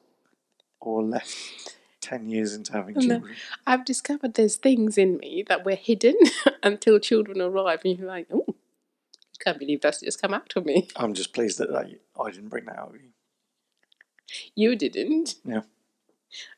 or 0.80 1.02
left 1.02 1.76
10 2.02 2.28
years 2.28 2.54
into 2.54 2.72
having 2.72 2.94
No. 2.96 3.00
children. 3.00 3.34
I've 3.66 3.84
discovered 3.84 4.34
there's 4.34 4.56
things 4.56 4.98
in 4.98 5.16
me 5.18 5.44
that 5.48 5.64
were 5.64 5.74
hidden 5.76 6.16
until 6.62 6.98
children 6.98 7.40
arrive, 7.40 7.80
and 7.84 7.98
you're 7.98 8.06
like, 8.08 8.26
oh, 8.32 8.44
I 8.48 9.42
can't 9.42 9.58
believe 9.58 9.80
that's 9.80 10.00
just 10.00 10.20
come 10.20 10.34
out 10.34 10.52
of 10.56 10.66
me. 10.66 10.88
I'm 10.96 11.14
just 11.14 11.32
pleased 11.32 11.58
that 11.58 11.70
I, 11.74 11.96
I 12.20 12.30
didn't 12.30 12.50
bring 12.50 12.66
that 12.66 12.78
out 12.78 12.94
of 12.94 13.00
you. 13.00 13.08
You 14.54 14.76
didn't. 14.76 15.36
Yeah. 15.44 15.58
Are 15.58 15.64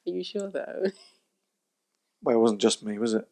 you 0.04 0.24
sure 0.24 0.50
though? 0.50 0.86
Well, 2.22 2.36
it 2.36 2.40
wasn't 2.40 2.60
just 2.60 2.82
me, 2.84 2.98
was 2.98 3.14
it? 3.14 3.28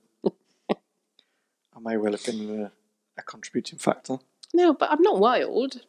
I 0.68 1.78
may 1.80 1.96
well 1.96 2.12
have 2.12 2.24
been 2.24 2.60
a, 2.64 2.72
a 3.18 3.22
contributing 3.22 3.78
factor. 3.78 4.18
No, 4.52 4.74
but 4.74 4.90
I'm 4.90 5.00
not 5.02 5.18
wild. 5.18 5.80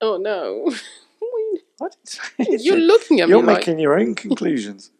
Oh 0.00 0.16
no. 0.16 0.72
I 1.80 1.88
didn't 1.88 2.08
say 2.08 2.20
anything. 2.38 2.66
You're 2.66 2.76
looking 2.76 3.20
at 3.20 3.28
me. 3.28 3.34
You're 3.34 3.42
me 3.42 3.48
like 3.48 3.58
making 3.66 3.78
your 3.78 3.98
own 3.98 4.14
conclusions. 4.14 4.90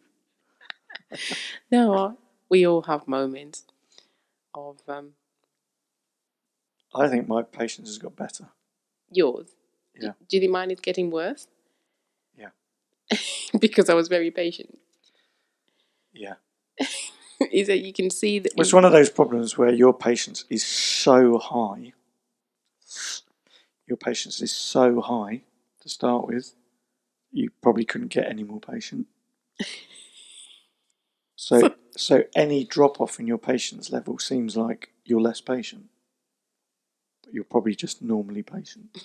no. 1.71 2.17
We 2.49 2.65
all 2.65 2.83
have 2.83 3.07
moments 3.07 3.65
of 4.55 4.79
um, 4.87 5.11
I 6.95 7.07
think 7.07 7.27
my 7.27 7.43
patience 7.43 7.89
has 7.89 7.97
got 7.97 8.15
better. 8.15 8.49
yours. 9.11 9.49
Yeah. 9.95 10.13
Do 10.27 10.37
you 10.37 10.41
think 10.41 10.51
mine 10.51 10.71
is 10.71 10.79
getting 10.79 11.11
worse? 11.11 11.47
Yeah. 12.37 12.49
because 13.59 13.89
I 13.89 13.93
was 13.93 14.07
very 14.07 14.31
patient. 14.31 14.79
Yeah. 16.13 16.35
is 17.51 17.67
that 17.67 17.79
you 17.79 17.93
can 17.93 18.09
see 18.09 18.39
that 18.39 18.53
It's 18.57 18.73
one 18.73 18.85
of 18.85 18.91
those 18.91 19.09
problems 19.09 19.57
where 19.57 19.71
your 19.71 19.93
patience 19.93 20.45
is 20.49 20.65
so 20.65 21.37
high. 21.37 21.93
Your 23.87 23.97
patience 23.97 24.41
is 24.41 24.51
so 24.51 25.01
high 25.01 25.41
to 25.81 25.89
start 25.89 26.27
with, 26.27 26.53
you 27.31 27.49
probably 27.61 27.85
couldn't 27.85 28.09
get 28.09 28.27
any 28.29 28.43
more 28.43 28.59
patient. 28.59 29.07
So, 31.41 31.73
so 31.95 32.25
any 32.35 32.65
drop 32.65 32.99
off 32.99 33.17
in 33.17 33.25
your 33.25 33.37
patience 33.37 33.91
level 33.91 34.19
seems 34.19 34.57
like 34.57 34.89
you're 35.05 35.21
less 35.21 35.39
patient, 35.39 35.85
but 37.23 37.33
you're 37.33 37.45
probably 37.45 37.75
just 37.75 38.01
normally 38.01 38.43
patient. 38.43 39.01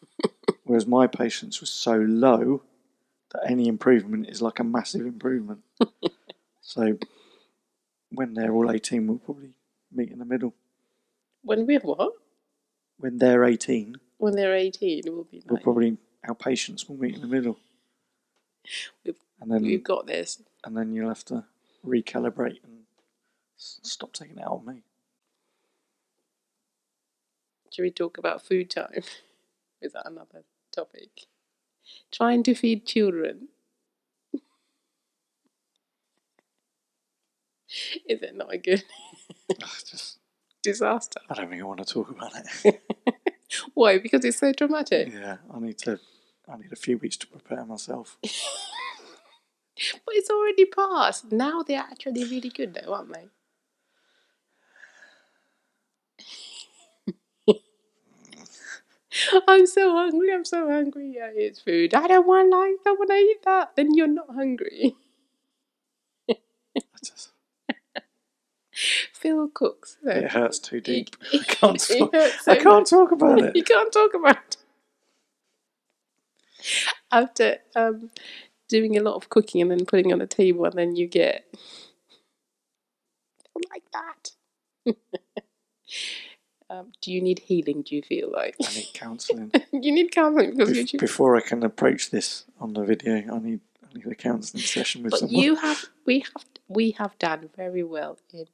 Whereas 0.64 0.88
my 0.88 1.06
patience 1.06 1.60
was 1.60 1.70
so 1.70 1.94
low 1.94 2.62
that 3.32 3.48
any 3.48 3.68
improvement 3.68 4.28
is 4.28 4.42
like 4.42 4.58
a 4.58 4.64
massive 4.64 5.02
improvement. 5.06 5.60
so 6.60 6.98
when 8.10 8.34
they're 8.34 8.52
all 8.52 8.72
18, 8.72 9.06
we'll 9.06 9.18
probably 9.18 9.54
meet 9.92 10.10
in 10.10 10.18
the 10.18 10.24
middle. 10.24 10.54
when 11.42 11.64
we're 11.64 11.78
what? 11.78 12.12
When 12.98 13.18
they're 13.18 13.44
18, 13.44 13.94
When 14.16 14.34
they're 14.34 14.56
18, 14.56 15.02
we'll 15.06 15.22
be 15.22 15.44
we'll 15.48 15.60
probably, 15.60 15.96
our 16.26 16.34
patience 16.34 16.88
will 16.88 16.96
meet 16.96 17.14
in 17.16 17.20
the 17.20 17.26
middle. 17.28 17.58
We've- 19.04 19.18
And 19.40 19.50
then, 19.50 19.62
we've 19.62 19.84
got 19.84 20.06
this. 20.06 20.42
and 20.64 20.76
then 20.76 20.92
you'll 20.94 21.08
have 21.08 21.24
to 21.26 21.44
recalibrate 21.86 22.62
and 22.64 22.84
s- 23.58 23.80
stop 23.82 24.12
taking 24.12 24.38
it 24.38 24.42
out 24.42 24.60
on 24.60 24.66
me. 24.66 24.82
Should 27.72 27.82
we 27.82 27.90
talk 27.90 28.18
about 28.18 28.42
food 28.42 28.70
time? 28.70 29.02
Is 29.82 29.92
that 29.92 30.06
another 30.06 30.44
topic? 30.72 31.26
Trying 32.10 32.42
to 32.44 32.54
feed 32.54 32.84
children. 32.86 33.48
Is 38.08 38.22
it 38.22 38.34
not 38.36 38.52
a 38.52 38.58
good 38.58 38.82
ah, 39.62 39.76
just, 39.88 40.18
disaster? 40.62 41.20
I 41.30 41.34
don't 41.34 41.50
think 41.50 41.62
I 41.62 41.64
want 41.66 41.86
to 41.86 41.92
talk 41.94 42.10
about 42.10 42.32
it. 42.64 42.80
Why? 43.74 43.98
Because 43.98 44.24
it's 44.24 44.38
so 44.38 44.52
dramatic. 44.52 45.12
yeah, 45.12 45.38
I 45.54 45.60
need 45.60 45.78
to, 45.78 46.00
I 46.48 46.56
need 46.58 46.72
a 46.72 46.76
few 46.76 46.98
weeks 46.98 47.16
to 47.18 47.26
prepare 47.28 47.64
myself. 47.64 48.18
But 50.06 50.16
it's 50.16 50.30
already 50.30 50.66
passed. 50.66 51.32
Now 51.32 51.62
they're 51.62 51.80
actually 51.80 52.24
really 52.24 52.50
good, 52.50 52.74
though, 52.74 52.94
aren't 52.94 53.12
they? 53.14 53.28
I'm 59.48 59.66
so 59.66 59.92
hungry. 59.94 60.32
I'm 60.32 60.44
so 60.44 60.68
hungry. 60.70 61.14
Yeah, 61.16 61.30
it's 61.34 61.60
food. 61.60 61.94
I 61.94 62.06
don't 62.08 62.26
want 62.26 62.50
like. 62.50 62.76
I 62.86 62.92
want 62.92 63.10
to 63.10 63.16
eat 63.16 63.42
that. 63.44 63.76
Then 63.76 63.94
you're 63.94 64.08
not 64.08 64.28
hungry. 64.34 64.96
I 66.78 66.98
just, 67.04 67.27
Phil 69.18 69.48
cooks. 69.52 69.96
so 70.04 70.10
it 70.10 70.30
hurts 70.30 70.58
too 70.60 70.80
deep. 70.80 71.16
I 71.32 71.38
can't, 71.44 71.80
talk, 71.80 72.12
hurts 72.14 72.46
I 72.48 72.56
can't 72.56 72.86
talk 72.86 73.10
about 73.12 73.40
it. 73.40 73.52
You 73.56 73.64
can't 73.64 73.92
talk 73.92 74.14
about 74.14 74.36
it. 74.36 74.56
After 77.10 77.58
um, 77.74 78.10
doing 78.68 78.96
a 78.96 79.02
lot 79.02 79.14
of 79.16 79.28
cooking 79.28 79.60
and 79.62 79.70
then 79.70 79.86
putting 79.86 80.12
on 80.12 80.18
the 80.20 80.26
table, 80.26 80.64
and 80.66 80.74
then 80.74 80.94
you 80.96 81.06
get 81.06 81.44
like 83.72 83.84
that. 83.92 84.30
um, 86.70 86.92
do 87.00 87.12
you 87.12 87.20
need 87.20 87.40
healing? 87.40 87.82
Do 87.82 87.96
you 87.96 88.02
feel 88.02 88.30
like 88.30 88.54
I 88.64 88.72
need 88.74 88.90
counselling. 88.94 89.50
you 89.72 89.90
need 89.92 90.12
counselling 90.12 90.56
because 90.56 90.70
Bef- 90.76 90.88
too- 90.90 90.98
Before 90.98 91.36
I 91.36 91.40
can 91.40 91.64
approach 91.64 92.10
this 92.10 92.44
on 92.60 92.74
the 92.74 92.84
video, 92.84 93.14
I 93.34 93.38
need, 93.38 93.60
I 93.82 93.94
need 93.98 94.06
a 94.06 94.14
counselling 94.14 94.62
session 94.64 95.02
with 95.02 95.10
But 95.12 95.20
someone. 95.20 95.42
you 95.42 95.54
have, 95.56 95.86
we 96.06 96.20
have, 96.20 96.44
we 96.68 96.90
have 96.92 97.18
done 97.18 97.48
very 97.56 97.82
well 97.82 98.18
in 98.32 98.46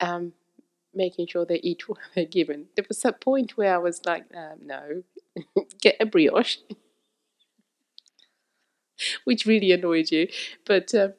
um, 0.00 0.32
making 0.94 1.26
sure 1.28 1.44
they 1.44 1.60
eat 1.62 1.88
what 1.88 1.98
they're 2.14 2.24
given. 2.24 2.66
There 2.76 2.84
was 2.88 3.04
a 3.04 3.12
point 3.12 3.56
where 3.56 3.74
I 3.74 3.78
was 3.78 4.00
like, 4.06 4.24
um, 4.34 4.58
no, 4.64 5.02
get 5.80 5.96
a 6.00 6.06
brioche, 6.06 6.58
which 9.24 9.46
really 9.46 9.72
annoyed 9.72 10.10
you. 10.10 10.28
But 10.64 10.94
um, 10.94 11.14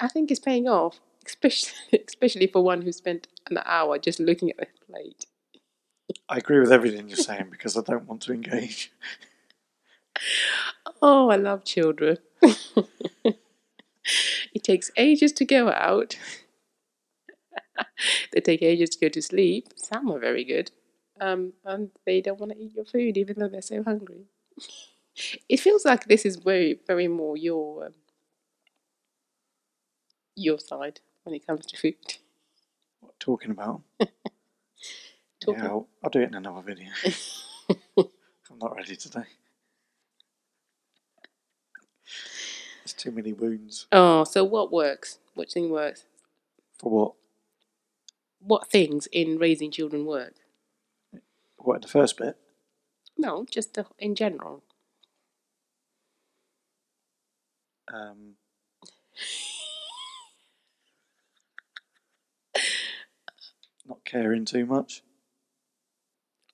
I 0.00 0.08
think 0.08 0.30
it's 0.30 0.40
paying 0.40 0.68
off, 0.68 1.00
especially 1.26 1.72
especially 2.08 2.46
for 2.46 2.62
one 2.62 2.82
who 2.82 2.92
spent 2.92 3.28
an 3.50 3.58
hour 3.64 3.98
just 3.98 4.20
looking 4.20 4.50
at 4.50 4.58
the 4.58 4.66
plate. 4.92 5.26
I 6.28 6.38
agree 6.38 6.58
with 6.58 6.72
everything 6.72 7.08
you're 7.08 7.16
saying 7.16 7.48
because 7.50 7.76
I 7.76 7.82
don't 7.82 8.08
want 8.08 8.22
to 8.22 8.32
engage. 8.32 8.92
Oh, 11.02 11.30
I 11.30 11.36
love 11.36 11.64
children. 11.64 12.18
it 12.42 13.38
takes 14.62 14.90
ages 14.96 15.32
to 15.32 15.44
go 15.44 15.70
out. 15.70 16.16
they 18.32 18.40
take 18.40 18.62
ages 18.62 18.90
to 18.90 18.98
go 19.00 19.08
to 19.08 19.22
sleep. 19.22 19.68
Some 19.76 20.10
are 20.10 20.18
very 20.18 20.44
good. 20.44 20.70
Um, 21.20 21.52
and 21.64 21.90
they 22.06 22.20
don't 22.20 22.40
want 22.40 22.52
to 22.52 22.58
eat 22.58 22.74
your 22.74 22.84
food 22.86 23.16
even 23.18 23.38
though 23.38 23.48
they're 23.48 23.62
so 23.62 23.82
hungry. 23.82 24.24
It 25.48 25.58
feels 25.60 25.84
like 25.84 26.06
this 26.06 26.24
is 26.24 26.36
very, 26.36 26.78
very 26.86 27.08
more 27.08 27.36
your 27.36 27.86
um, 27.86 27.94
your 30.36 30.58
side 30.58 31.00
when 31.24 31.34
it 31.34 31.46
comes 31.46 31.66
to 31.66 31.76
food. 31.76 31.96
What 33.00 33.18
talking 33.20 33.50
about? 33.50 33.82
Talking- 35.40 35.62
Yeah, 35.62 35.68
I'll, 35.70 35.88
I'll 36.02 36.10
do 36.10 36.20
it 36.20 36.28
in 36.28 36.34
another 36.34 36.62
video. 36.62 36.88
I'm 37.96 38.58
not 38.60 38.76
ready 38.76 38.96
today. 38.96 39.24
There's 42.84 42.92
too 42.96 43.10
many 43.10 43.32
wounds. 43.32 43.86
Oh, 43.92 44.24
so 44.24 44.44
what 44.44 44.72
works? 44.72 45.18
What 45.34 45.50
thing 45.50 45.70
works? 45.70 46.04
For 46.78 46.90
what? 46.90 47.12
What 48.40 48.68
things 48.70 49.06
in 49.12 49.38
raising 49.38 49.70
children 49.70 50.04
work? 50.06 50.34
What, 51.58 51.82
the 51.82 51.88
first 51.88 52.16
bit? 52.16 52.36
No, 53.18 53.44
just 53.50 53.74
the, 53.74 53.84
in 53.98 54.14
general. 54.14 54.62
Um, 57.92 58.36
not 63.86 64.04
caring 64.04 64.44
too 64.46 64.64
much. 64.64 65.02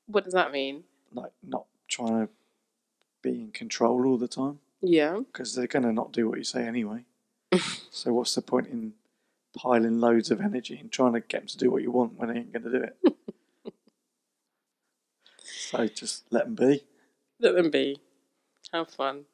What 0.07 0.25
does 0.25 0.33
that 0.33 0.51
mean? 0.53 0.85
Like, 1.13 1.33
not 1.43 1.67
trying 1.89 2.27
to 2.27 2.33
be 3.23 3.31
in 3.31 3.51
control 3.53 4.07
all 4.07 4.19
the 4.19 4.29
time. 4.29 4.61
Yeah. 4.83 5.21
because 5.27 5.55
they're 5.55 5.67
going 5.67 5.85
to 5.85 5.93
not 5.93 6.13
do 6.13 6.29
what 6.29 6.39
you 6.39 6.45
say 6.45 6.67
anyway. 6.67 7.05
so 7.91 8.13
what's 8.13 8.35
the 8.35 8.43
point 8.43 8.69
in 8.69 8.93
piling 9.57 10.01
loads 10.01 10.31
of 10.31 10.41
energy 10.41 10.79
and 10.79 10.93
trying 10.93 11.15
to 11.15 11.21
get 11.21 11.41
them 11.43 11.49
to 11.49 11.59
do 11.59 11.71
what 11.71 11.83
you 11.83 11.91
want 11.91 12.15
when 12.19 12.29
they 12.29 12.37
ain't 12.41 12.53
going 12.53 12.63
to 12.65 12.71
do 12.71 12.85
it? 12.85 12.97
so 15.43 15.87
just 15.89 16.25
let 16.31 16.45
them 16.45 16.55
be. 16.55 16.85
Let 17.41 17.55
them 17.57 17.71
be. 17.71 18.01
Have 18.73 18.91
fun. 18.91 19.25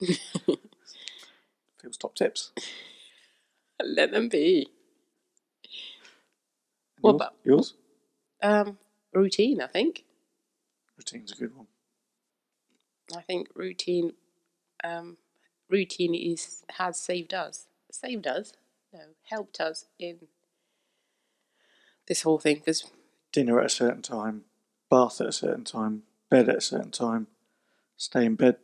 Phil's 0.00 1.96
top 1.98 2.14
tips. 2.14 2.52
Let 3.82 4.10
them 4.12 4.28
be. 4.28 4.68
And 6.96 7.02
What 7.02 7.10
yours? 7.12 7.16
about- 7.16 7.34
yours? 7.44 7.74
Um, 8.42 8.78
routine, 9.12 9.60
I 9.62 9.66
think. 9.66 10.04
Routine's 10.98 11.32
a 11.32 11.36
good 11.36 11.56
one. 11.56 11.66
I 13.16 13.20
think 13.22 13.48
routine, 13.54 14.12
um, 14.82 15.16
routine 15.70 16.14
is 16.14 16.64
has 16.70 16.98
saved 17.00 17.32
us. 17.34 17.66
Saved 17.92 18.26
us? 18.26 18.52
No, 18.96 19.02
helped 19.28 19.60
us 19.60 19.84
in 19.98 20.20
this 22.06 22.22
whole 22.22 22.38
thing 22.38 22.56
because 22.56 22.90
dinner 23.30 23.60
at 23.60 23.66
a 23.66 23.68
certain 23.68 24.00
time, 24.00 24.44
bath 24.90 25.20
at 25.20 25.26
a 25.26 25.32
certain 25.32 25.64
time, 25.64 26.04
bed 26.30 26.48
at 26.48 26.56
a 26.56 26.60
certain 26.62 26.92
time, 26.92 27.26
stay 27.98 28.24
in 28.24 28.36
bed 28.36 28.56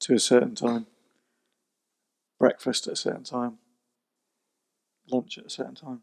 to 0.00 0.14
a 0.14 0.18
certain 0.18 0.56
time, 0.56 0.86
breakfast 2.40 2.88
at 2.88 2.94
a 2.94 2.96
certain 2.96 3.22
time, 3.22 3.58
lunch 5.08 5.38
at 5.38 5.46
a 5.46 5.50
certain 5.50 5.76
time. 5.76 6.02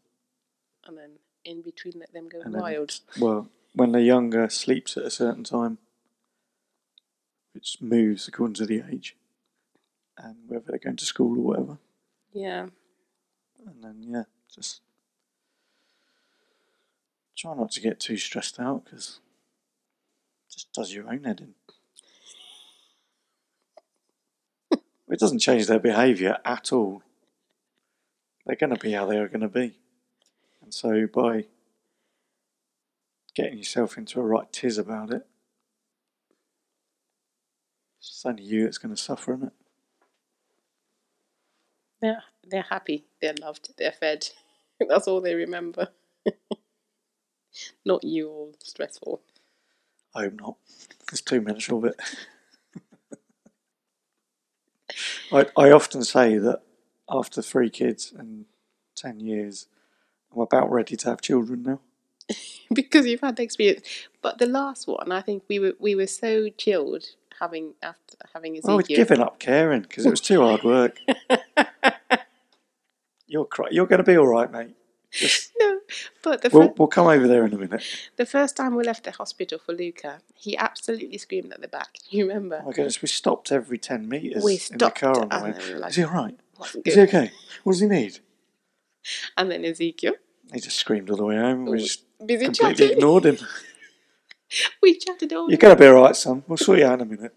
and 0.86 0.96
then 0.96 1.10
in 1.44 1.60
between 1.60 1.94
let 1.98 2.12
them 2.14 2.30
go 2.30 2.40
wild. 2.46 3.00
Well, 3.20 3.50
when 3.74 3.92
they're 3.92 4.00
younger, 4.00 4.48
sleeps 4.48 4.96
at 4.96 5.04
a 5.04 5.10
certain 5.10 5.44
time, 5.44 5.76
which 7.52 7.76
moves 7.82 8.26
according 8.26 8.54
to 8.54 8.64
the 8.66 8.82
age 8.90 9.16
and 10.16 10.36
whether 10.46 10.64
they're 10.68 10.78
going 10.78 10.96
to 10.96 11.04
school 11.04 11.38
or 11.38 11.42
whatever. 11.42 11.78
Yeah. 12.32 12.68
And 13.68 13.84
then, 13.84 14.02
yeah, 14.02 14.22
just 14.54 14.80
try 17.36 17.54
not 17.54 17.70
to 17.72 17.80
get 17.80 18.00
too 18.00 18.16
stressed 18.16 18.58
out 18.58 18.84
because 18.84 19.20
just 20.50 20.72
does 20.72 20.94
your 20.94 21.08
own 21.08 21.24
head 21.24 21.40
in. 21.40 21.54
it 25.08 25.20
doesn't 25.20 25.40
change 25.40 25.66
their 25.66 25.78
behaviour 25.78 26.38
at 26.44 26.72
all. 26.72 27.02
They're 28.46 28.56
going 28.56 28.74
to 28.74 28.78
be 28.78 28.92
how 28.92 29.04
they 29.04 29.18
are 29.18 29.28
going 29.28 29.42
to 29.42 29.48
be. 29.48 29.78
And 30.62 30.72
so 30.72 31.06
by 31.06 31.44
getting 33.34 33.58
yourself 33.58 33.98
into 33.98 34.20
a 34.20 34.24
right 34.24 34.50
tiz 34.50 34.78
about 34.78 35.12
it, 35.12 35.26
it's 37.98 38.24
only 38.24 38.42
you 38.42 38.64
that's 38.64 38.78
going 38.78 38.94
to 38.94 39.00
suffer 39.00 39.34
in 39.34 39.42
it. 39.44 39.52
They're 42.00 42.22
they're 42.48 42.66
happy. 42.68 43.06
They're 43.20 43.34
loved. 43.40 43.70
They're 43.76 43.92
fed. 43.92 44.28
That's 44.88 45.08
all 45.08 45.20
they 45.20 45.34
remember. 45.34 45.88
Not 47.84 48.04
you 48.04 48.28
all 48.28 48.54
stressful. 48.62 49.20
I 50.14 50.22
hope 50.22 50.34
not. 50.34 50.56
There's 51.10 51.20
too 51.20 51.40
much 51.40 51.70
of 51.70 51.84
it. 51.84 51.96
I, 55.32 55.46
I 55.56 55.70
often 55.70 56.02
say 56.04 56.38
that 56.38 56.62
after 57.10 57.42
three 57.42 57.70
kids 57.70 58.12
and 58.16 58.46
10 58.96 59.20
years, 59.20 59.66
I'm 60.34 60.40
about 60.40 60.70
ready 60.70 60.96
to 60.96 61.08
have 61.10 61.20
children 61.20 61.62
now. 61.62 61.80
because 62.72 63.06
you've 63.06 63.20
had 63.20 63.36
the 63.36 63.42
experience. 63.42 63.86
But 64.22 64.38
the 64.38 64.46
last 64.46 64.86
one, 64.86 65.12
I 65.12 65.20
think 65.20 65.44
we 65.48 65.58
were 65.58 65.74
we 65.78 65.94
were 65.94 66.06
so 66.06 66.48
chilled 66.50 67.04
having 67.40 67.74
after 67.82 68.16
having 68.34 68.56
Ezekiel. 68.56 68.72
I 68.72 68.76
was 68.76 68.88
giving 68.88 69.20
up 69.20 69.38
caring 69.38 69.82
because 69.82 70.06
it 70.06 70.10
was 70.10 70.20
too 70.20 70.40
hard 70.40 70.62
work. 70.64 70.98
You're 73.26 73.44
cry- 73.44 73.68
You're 73.70 73.86
going 73.86 73.98
to 73.98 74.04
be 74.04 74.16
all 74.16 74.26
right, 74.26 74.50
mate. 74.50 74.74
Just, 75.10 75.52
no, 75.58 75.80
but 76.22 76.42
the 76.42 76.50
we'll, 76.52 76.68
fir- 76.68 76.74
we'll 76.76 76.88
come 76.88 77.06
over 77.06 77.26
there 77.26 77.44
in 77.46 77.52
a 77.54 77.58
minute. 77.58 77.82
the 78.16 78.26
first 78.26 78.56
time 78.56 78.74
we 78.74 78.84
left 78.84 79.04
the 79.04 79.10
hospital 79.10 79.58
for 79.58 79.72
Luca, 79.72 80.20
he 80.34 80.56
absolutely 80.56 81.16
screamed 81.18 81.52
at 81.52 81.60
the 81.60 81.68
back. 81.68 81.96
You 82.10 82.26
remember? 82.28 82.60
Oh 82.62 82.66
my 82.66 82.72
goodness, 82.72 83.00
we 83.02 83.08
stopped 83.08 83.50
every 83.52 83.78
10 83.78 84.08
metres 84.08 84.42
We 84.44 84.52
in 84.52 84.58
the 84.58 84.64
stopped 84.76 85.00
car 85.00 85.18
on 85.20 85.28
the 85.28 85.34
and 85.34 85.44
way. 85.44 85.52
then 85.52 85.66
we 85.68 85.74
were 85.74 85.80
like, 85.80 85.90
Is 85.90 85.96
he 85.96 86.04
all 86.04 86.10
right? 86.12 86.38
"Wasn't 86.58 86.86
Is 86.86 86.94
he 86.94 87.00
good." 87.00 87.08
okay? 87.08 87.30
What 87.64 87.72
does 87.72 87.80
he 87.80 87.86
need? 87.86 88.18
And 89.38 89.50
then 89.50 89.64
Ezekiel, 89.64 90.14
He 90.52 90.60
just 90.60 90.76
screamed 90.76 91.08
all 91.10 91.16
the 91.16 91.24
way 91.24 91.36
home. 91.36 91.64
We 91.66 91.78
just 91.78 92.04
busy 92.26 92.44
completely 92.46 92.74
chatting. 92.74 92.96
ignored 92.98 93.24
him. 93.26 93.38
We 94.82 94.98
chatted 94.98 95.32
all. 95.32 95.48
You're 95.50 95.56
going 95.58 95.74
to 95.76 95.80
be 95.80 95.86
all 95.86 96.02
right, 96.02 96.16
son. 96.16 96.42
We'll 96.46 96.56
sort 96.58 96.78
you 96.80 96.86
out 96.86 97.00
in 97.00 97.06
a 97.06 97.10
minute. 97.10 97.34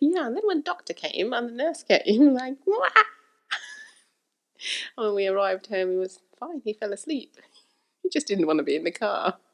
Yeah, 0.00 0.26
and 0.26 0.36
then 0.36 0.42
when 0.46 0.62
doctor 0.62 0.92
came 0.92 1.32
and 1.32 1.48
the 1.48 1.52
nurse 1.52 1.82
came, 1.82 2.34
like, 2.34 2.56
Wah! 2.66 2.88
And 4.96 5.06
when 5.06 5.14
we 5.14 5.26
arrived 5.28 5.66
home, 5.68 5.90
he 5.92 5.96
was 5.96 6.20
fine. 6.40 6.60
He 6.64 6.72
fell 6.72 6.92
asleep. 6.92 7.36
He 8.02 8.10
just 8.10 8.28
didn't 8.28 8.46
want 8.46 8.58
to 8.58 8.62
be 8.62 8.76
in 8.76 8.84
the 8.84 8.92
car. 8.92 9.36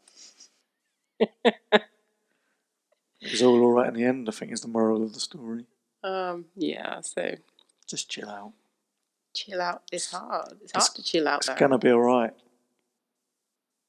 It 3.20 3.30
was 3.30 3.42
all 3.42 3.60
all 3.62 3.70
right 3.72 3.86
in 3.88 3.94
the 3.94 4.04
end, 4.04 4.28
I 4.28 4.32
think 4.32 4.52
is 4.52 4.62
the 4.62 4.68
moral 4.68 5.02
of 5.02 5.14
the 5.14 5.20
story. 5.20 5.66
Um, 6.02 6.46
yeah, 6.56 7.00
so 7.02 7.36
Just 7.86 8.10
chill 8.10 8.28
out. 8.28 8.52
chill 9.32 9.60
out 9.62 9.82
is 9.92 10.10
hard. 10.10 10.54
It's 10.60 10.72
It's- 10.72 10.88
hard 10.88 10.96
to 10.96 11.02
chill 11.04 11.28
out. 11.28 11.38
It's 11.38 11.46
Though. 11.46 11.54
going 11.54 11.70
to 11.70 11.78
be 11.78 11.90
all 11.90 12.00
right. 12.00 12.34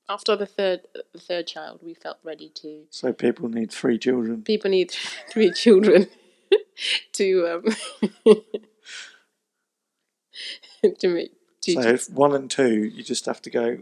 After 0.07 0.35
the 0.35 0.45
third, 0.45 0.81
the 1.13 1.19
third 1.19 1.47
child, 1.47 1.79
we 1.81 1.93
felt 1.95 2.17
ready 2.23 2.49
to. 2.49 2.85
So 2.91 3.11
people 3.11 3.49
need 3.49 3.71
three 3.71 3.97
children. 3.97 4.43
People 4.43 4.69
need 4.69 4.91
three 5.29 5.51
children 5.51 6.07
to 7.13 7.47
um 7.47 8.35
to 10.99 11.07
make 11.09 11.31
to 11.61 11.73
So 11.73 11.81
if 11.81 12.09
one 12.09 12.35
and 12.35 12.49
two, 12.51 12.83
you 12.83 13.03
just 13.03 13.25
have 13.25 13.41
to 13.43 13.49
go, 13.49 13.79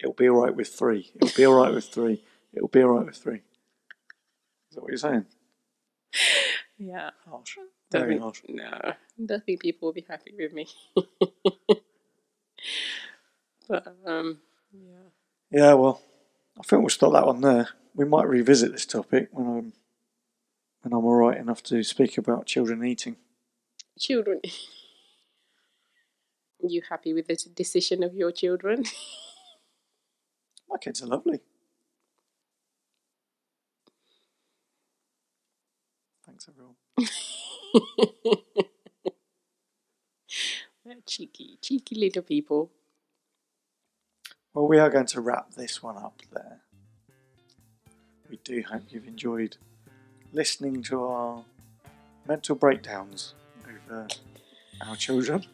it'll 0.00 0.14
be 0.14 0.28
all 0.28 0.42
right 0.42 0.54
with 0.54 0.68
three. 0.68 1.10
It'll 1.16 1.36
be 1.36 1.44
all 1.46 1.54
right 1.54 1.72
with 1.72 1.84
three. 1.86 2.22
It'll 2.52 2.68
be 2.68 2.82
all 2.82 2.90
right 2.90 3.06
with 3.06 3.16
three. 3.16 3.42
Is 4.70 4.74
that 4.74 4.82
what 4.82 4.90
you're 4.90 4.98
saying? 4.98 5.26
yeah. 6.78 7.10
Harsh. 7.28 7.56
Don't 7.90 8.02
Very 8.02 8.12
think, 8.14 8.22
harsh. 8.22 8.42
no, 8.48 8.92
don't 9.24 9.44
think 9.44 9.60
people 9.60 9.88
will 9.88 9.94
be 9.94 10.04
happy 10.08 10.34
with 10.38 10.52
me. 10.52 10.66
but 13.68 13.96
um, 14.06 14.38
yeah. 14.72 15.08
Yeah, 15.50 15.72
well, 15.74 16.02
I 16.58 16.62
think 16.64 16.82
we'll 16.82 16.90
stop 16.90 17.14
that 17.14 17.26
one 17.26 17.40
there. 17.40 17.68
We 17.94 18.04
might 18.04 18.28
revisit 18.28 18.72
this 18.72 18.84
topic 18.84 19.28
when 19.32 19.46
I'm 19.46 19.72
when 20.82 20.92
I'm 20.92 21.04
all 21.04 21.16
right 21.16 21.36
enough 21.38 21.62
to 21.64 21.82
speak 21.82 22.18
about 22.18 22.46
children 22.46 22.84
eating. 22.84 23.16
children. 23.98 24.40
you 26.60 26.82
happy 26.88 27.12
with 27.12 27.26
the 27.28 27.36
decision 27.54 28.02
of 28.02 28.14
your 28.14 28.32
children? 28.32 28.84
My 30.70 30.76
kids 30.78 31.02
are 31.02 31.06
lovely. 31.06 31.40
Thanks, 36.26 36.48
everyone. 36.48 36.74
They're 40.84 40.96
cheeky, 41.06 41.58
cheeky 41.60 41.94
little 41.96 42.22
people. 42.22 42.70
Well, 44.54 44.68
we 44.68 44.78
are 44.78 44.90
going 44.90 45.06
to 45.06 45.20
wrap 45.20 45.54
this 45.54 45.82
one 45.82 45.96
up 45.96 46.22
there. 46.32 46.60
We 48.30 48.38
do 48.44 48.62
hope 48.62 48.82
you've 48.90 49.06
enjoyed 49.06 49.56
listening 50.32 50.82
to 50.84 51.04
our 51.04 51.44
mental 52.26 52.54
breakdowns 52.54 53.34
over 53.66 54.06
our 54.86 54.96
children. 54.96 55.44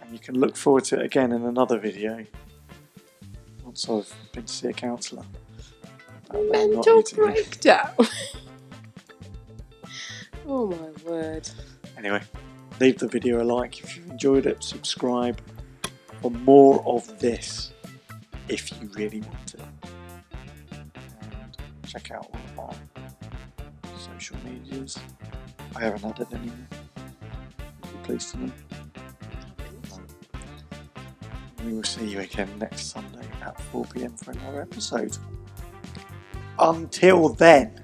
And 0.00 0.12
you 0.12 0.18
can 0.18 0.38
look 0.38 0.56
forward 0.56 0.84
to 0.84 1.00
it 1.00 1.04
again 1.04 1.32
in 1.32 1.44
another 1.44 1.78
video 1.78 2.24
once 3.64 3.88
I've 3.88 4.14
been 4.32 4.44
to 4.44 4.52
see 4.52 4.68
a 4.68 4.72
counsellor. 4.72 5.24
Mental 6.32 7.02
breakdown. 7.14 7.90
oh 10.46 10.66
my 10.68 11.10
word. 11.10 11.48
Anyway, 11.98 12.22
leave 12.80 12.98
the 12.98 13.08
video 13.08 13.42
a 13.42 13.44
like 13.44 13.80
if 13.82 13.96
you've 13.96 14.10
enjoyed 14.10 14.46
it, 14.46 14.62
subscribe 14.62 15.40
for 16.20 16.30
more 16.30 16.82
of 16.86 17.18
this 17.18 17.72
if 18.48 18.70
you 18.80 18.88
really 18.94 19.20
want 19.20 19.54
it. 19.54 19.85
Check 21.96 22.10
out 22.10 22.28
all 22.30 22.40
of 22.44 22.58
our 22.58 23.98
social 23.98 24.36
medias. 24.44 24.98
I 25.74 25.80
haven't 25.80 26.04
added 26.04 26.26
any 26.30 26.50
be 26.50 27.98
pleased 28.02 28.32
to 28.32 28.40
know. 28.40 28.52
We 31.64 31.72
will 31.72 31.84
see 31.84 32.06
you 32.06 32.20
again 32.20 32.50
next 32.58 32.88
Sunday 32.92 33.26
at 33.40 33.56
4pm 33.72 34.22
for 34.22 34.32
another 34.32 34.60
episode. 34.60 35.16
Until 36.58 37.30
then. 37.30 37.80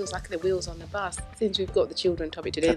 Feels 0.00 0.12
like 0.14 0.28
the 0.30 0.38
wheels 0.38 0.66
on 0.66 0.78
the 0.78 0.86
bus. 0.86 1.18
Since 1.36 1.58
we've 1.58 1.74
got 1.74 1.90
the 1.90 1.94
children 1.94 2.30
topic 2.30 2.54
today, 2.54 2.74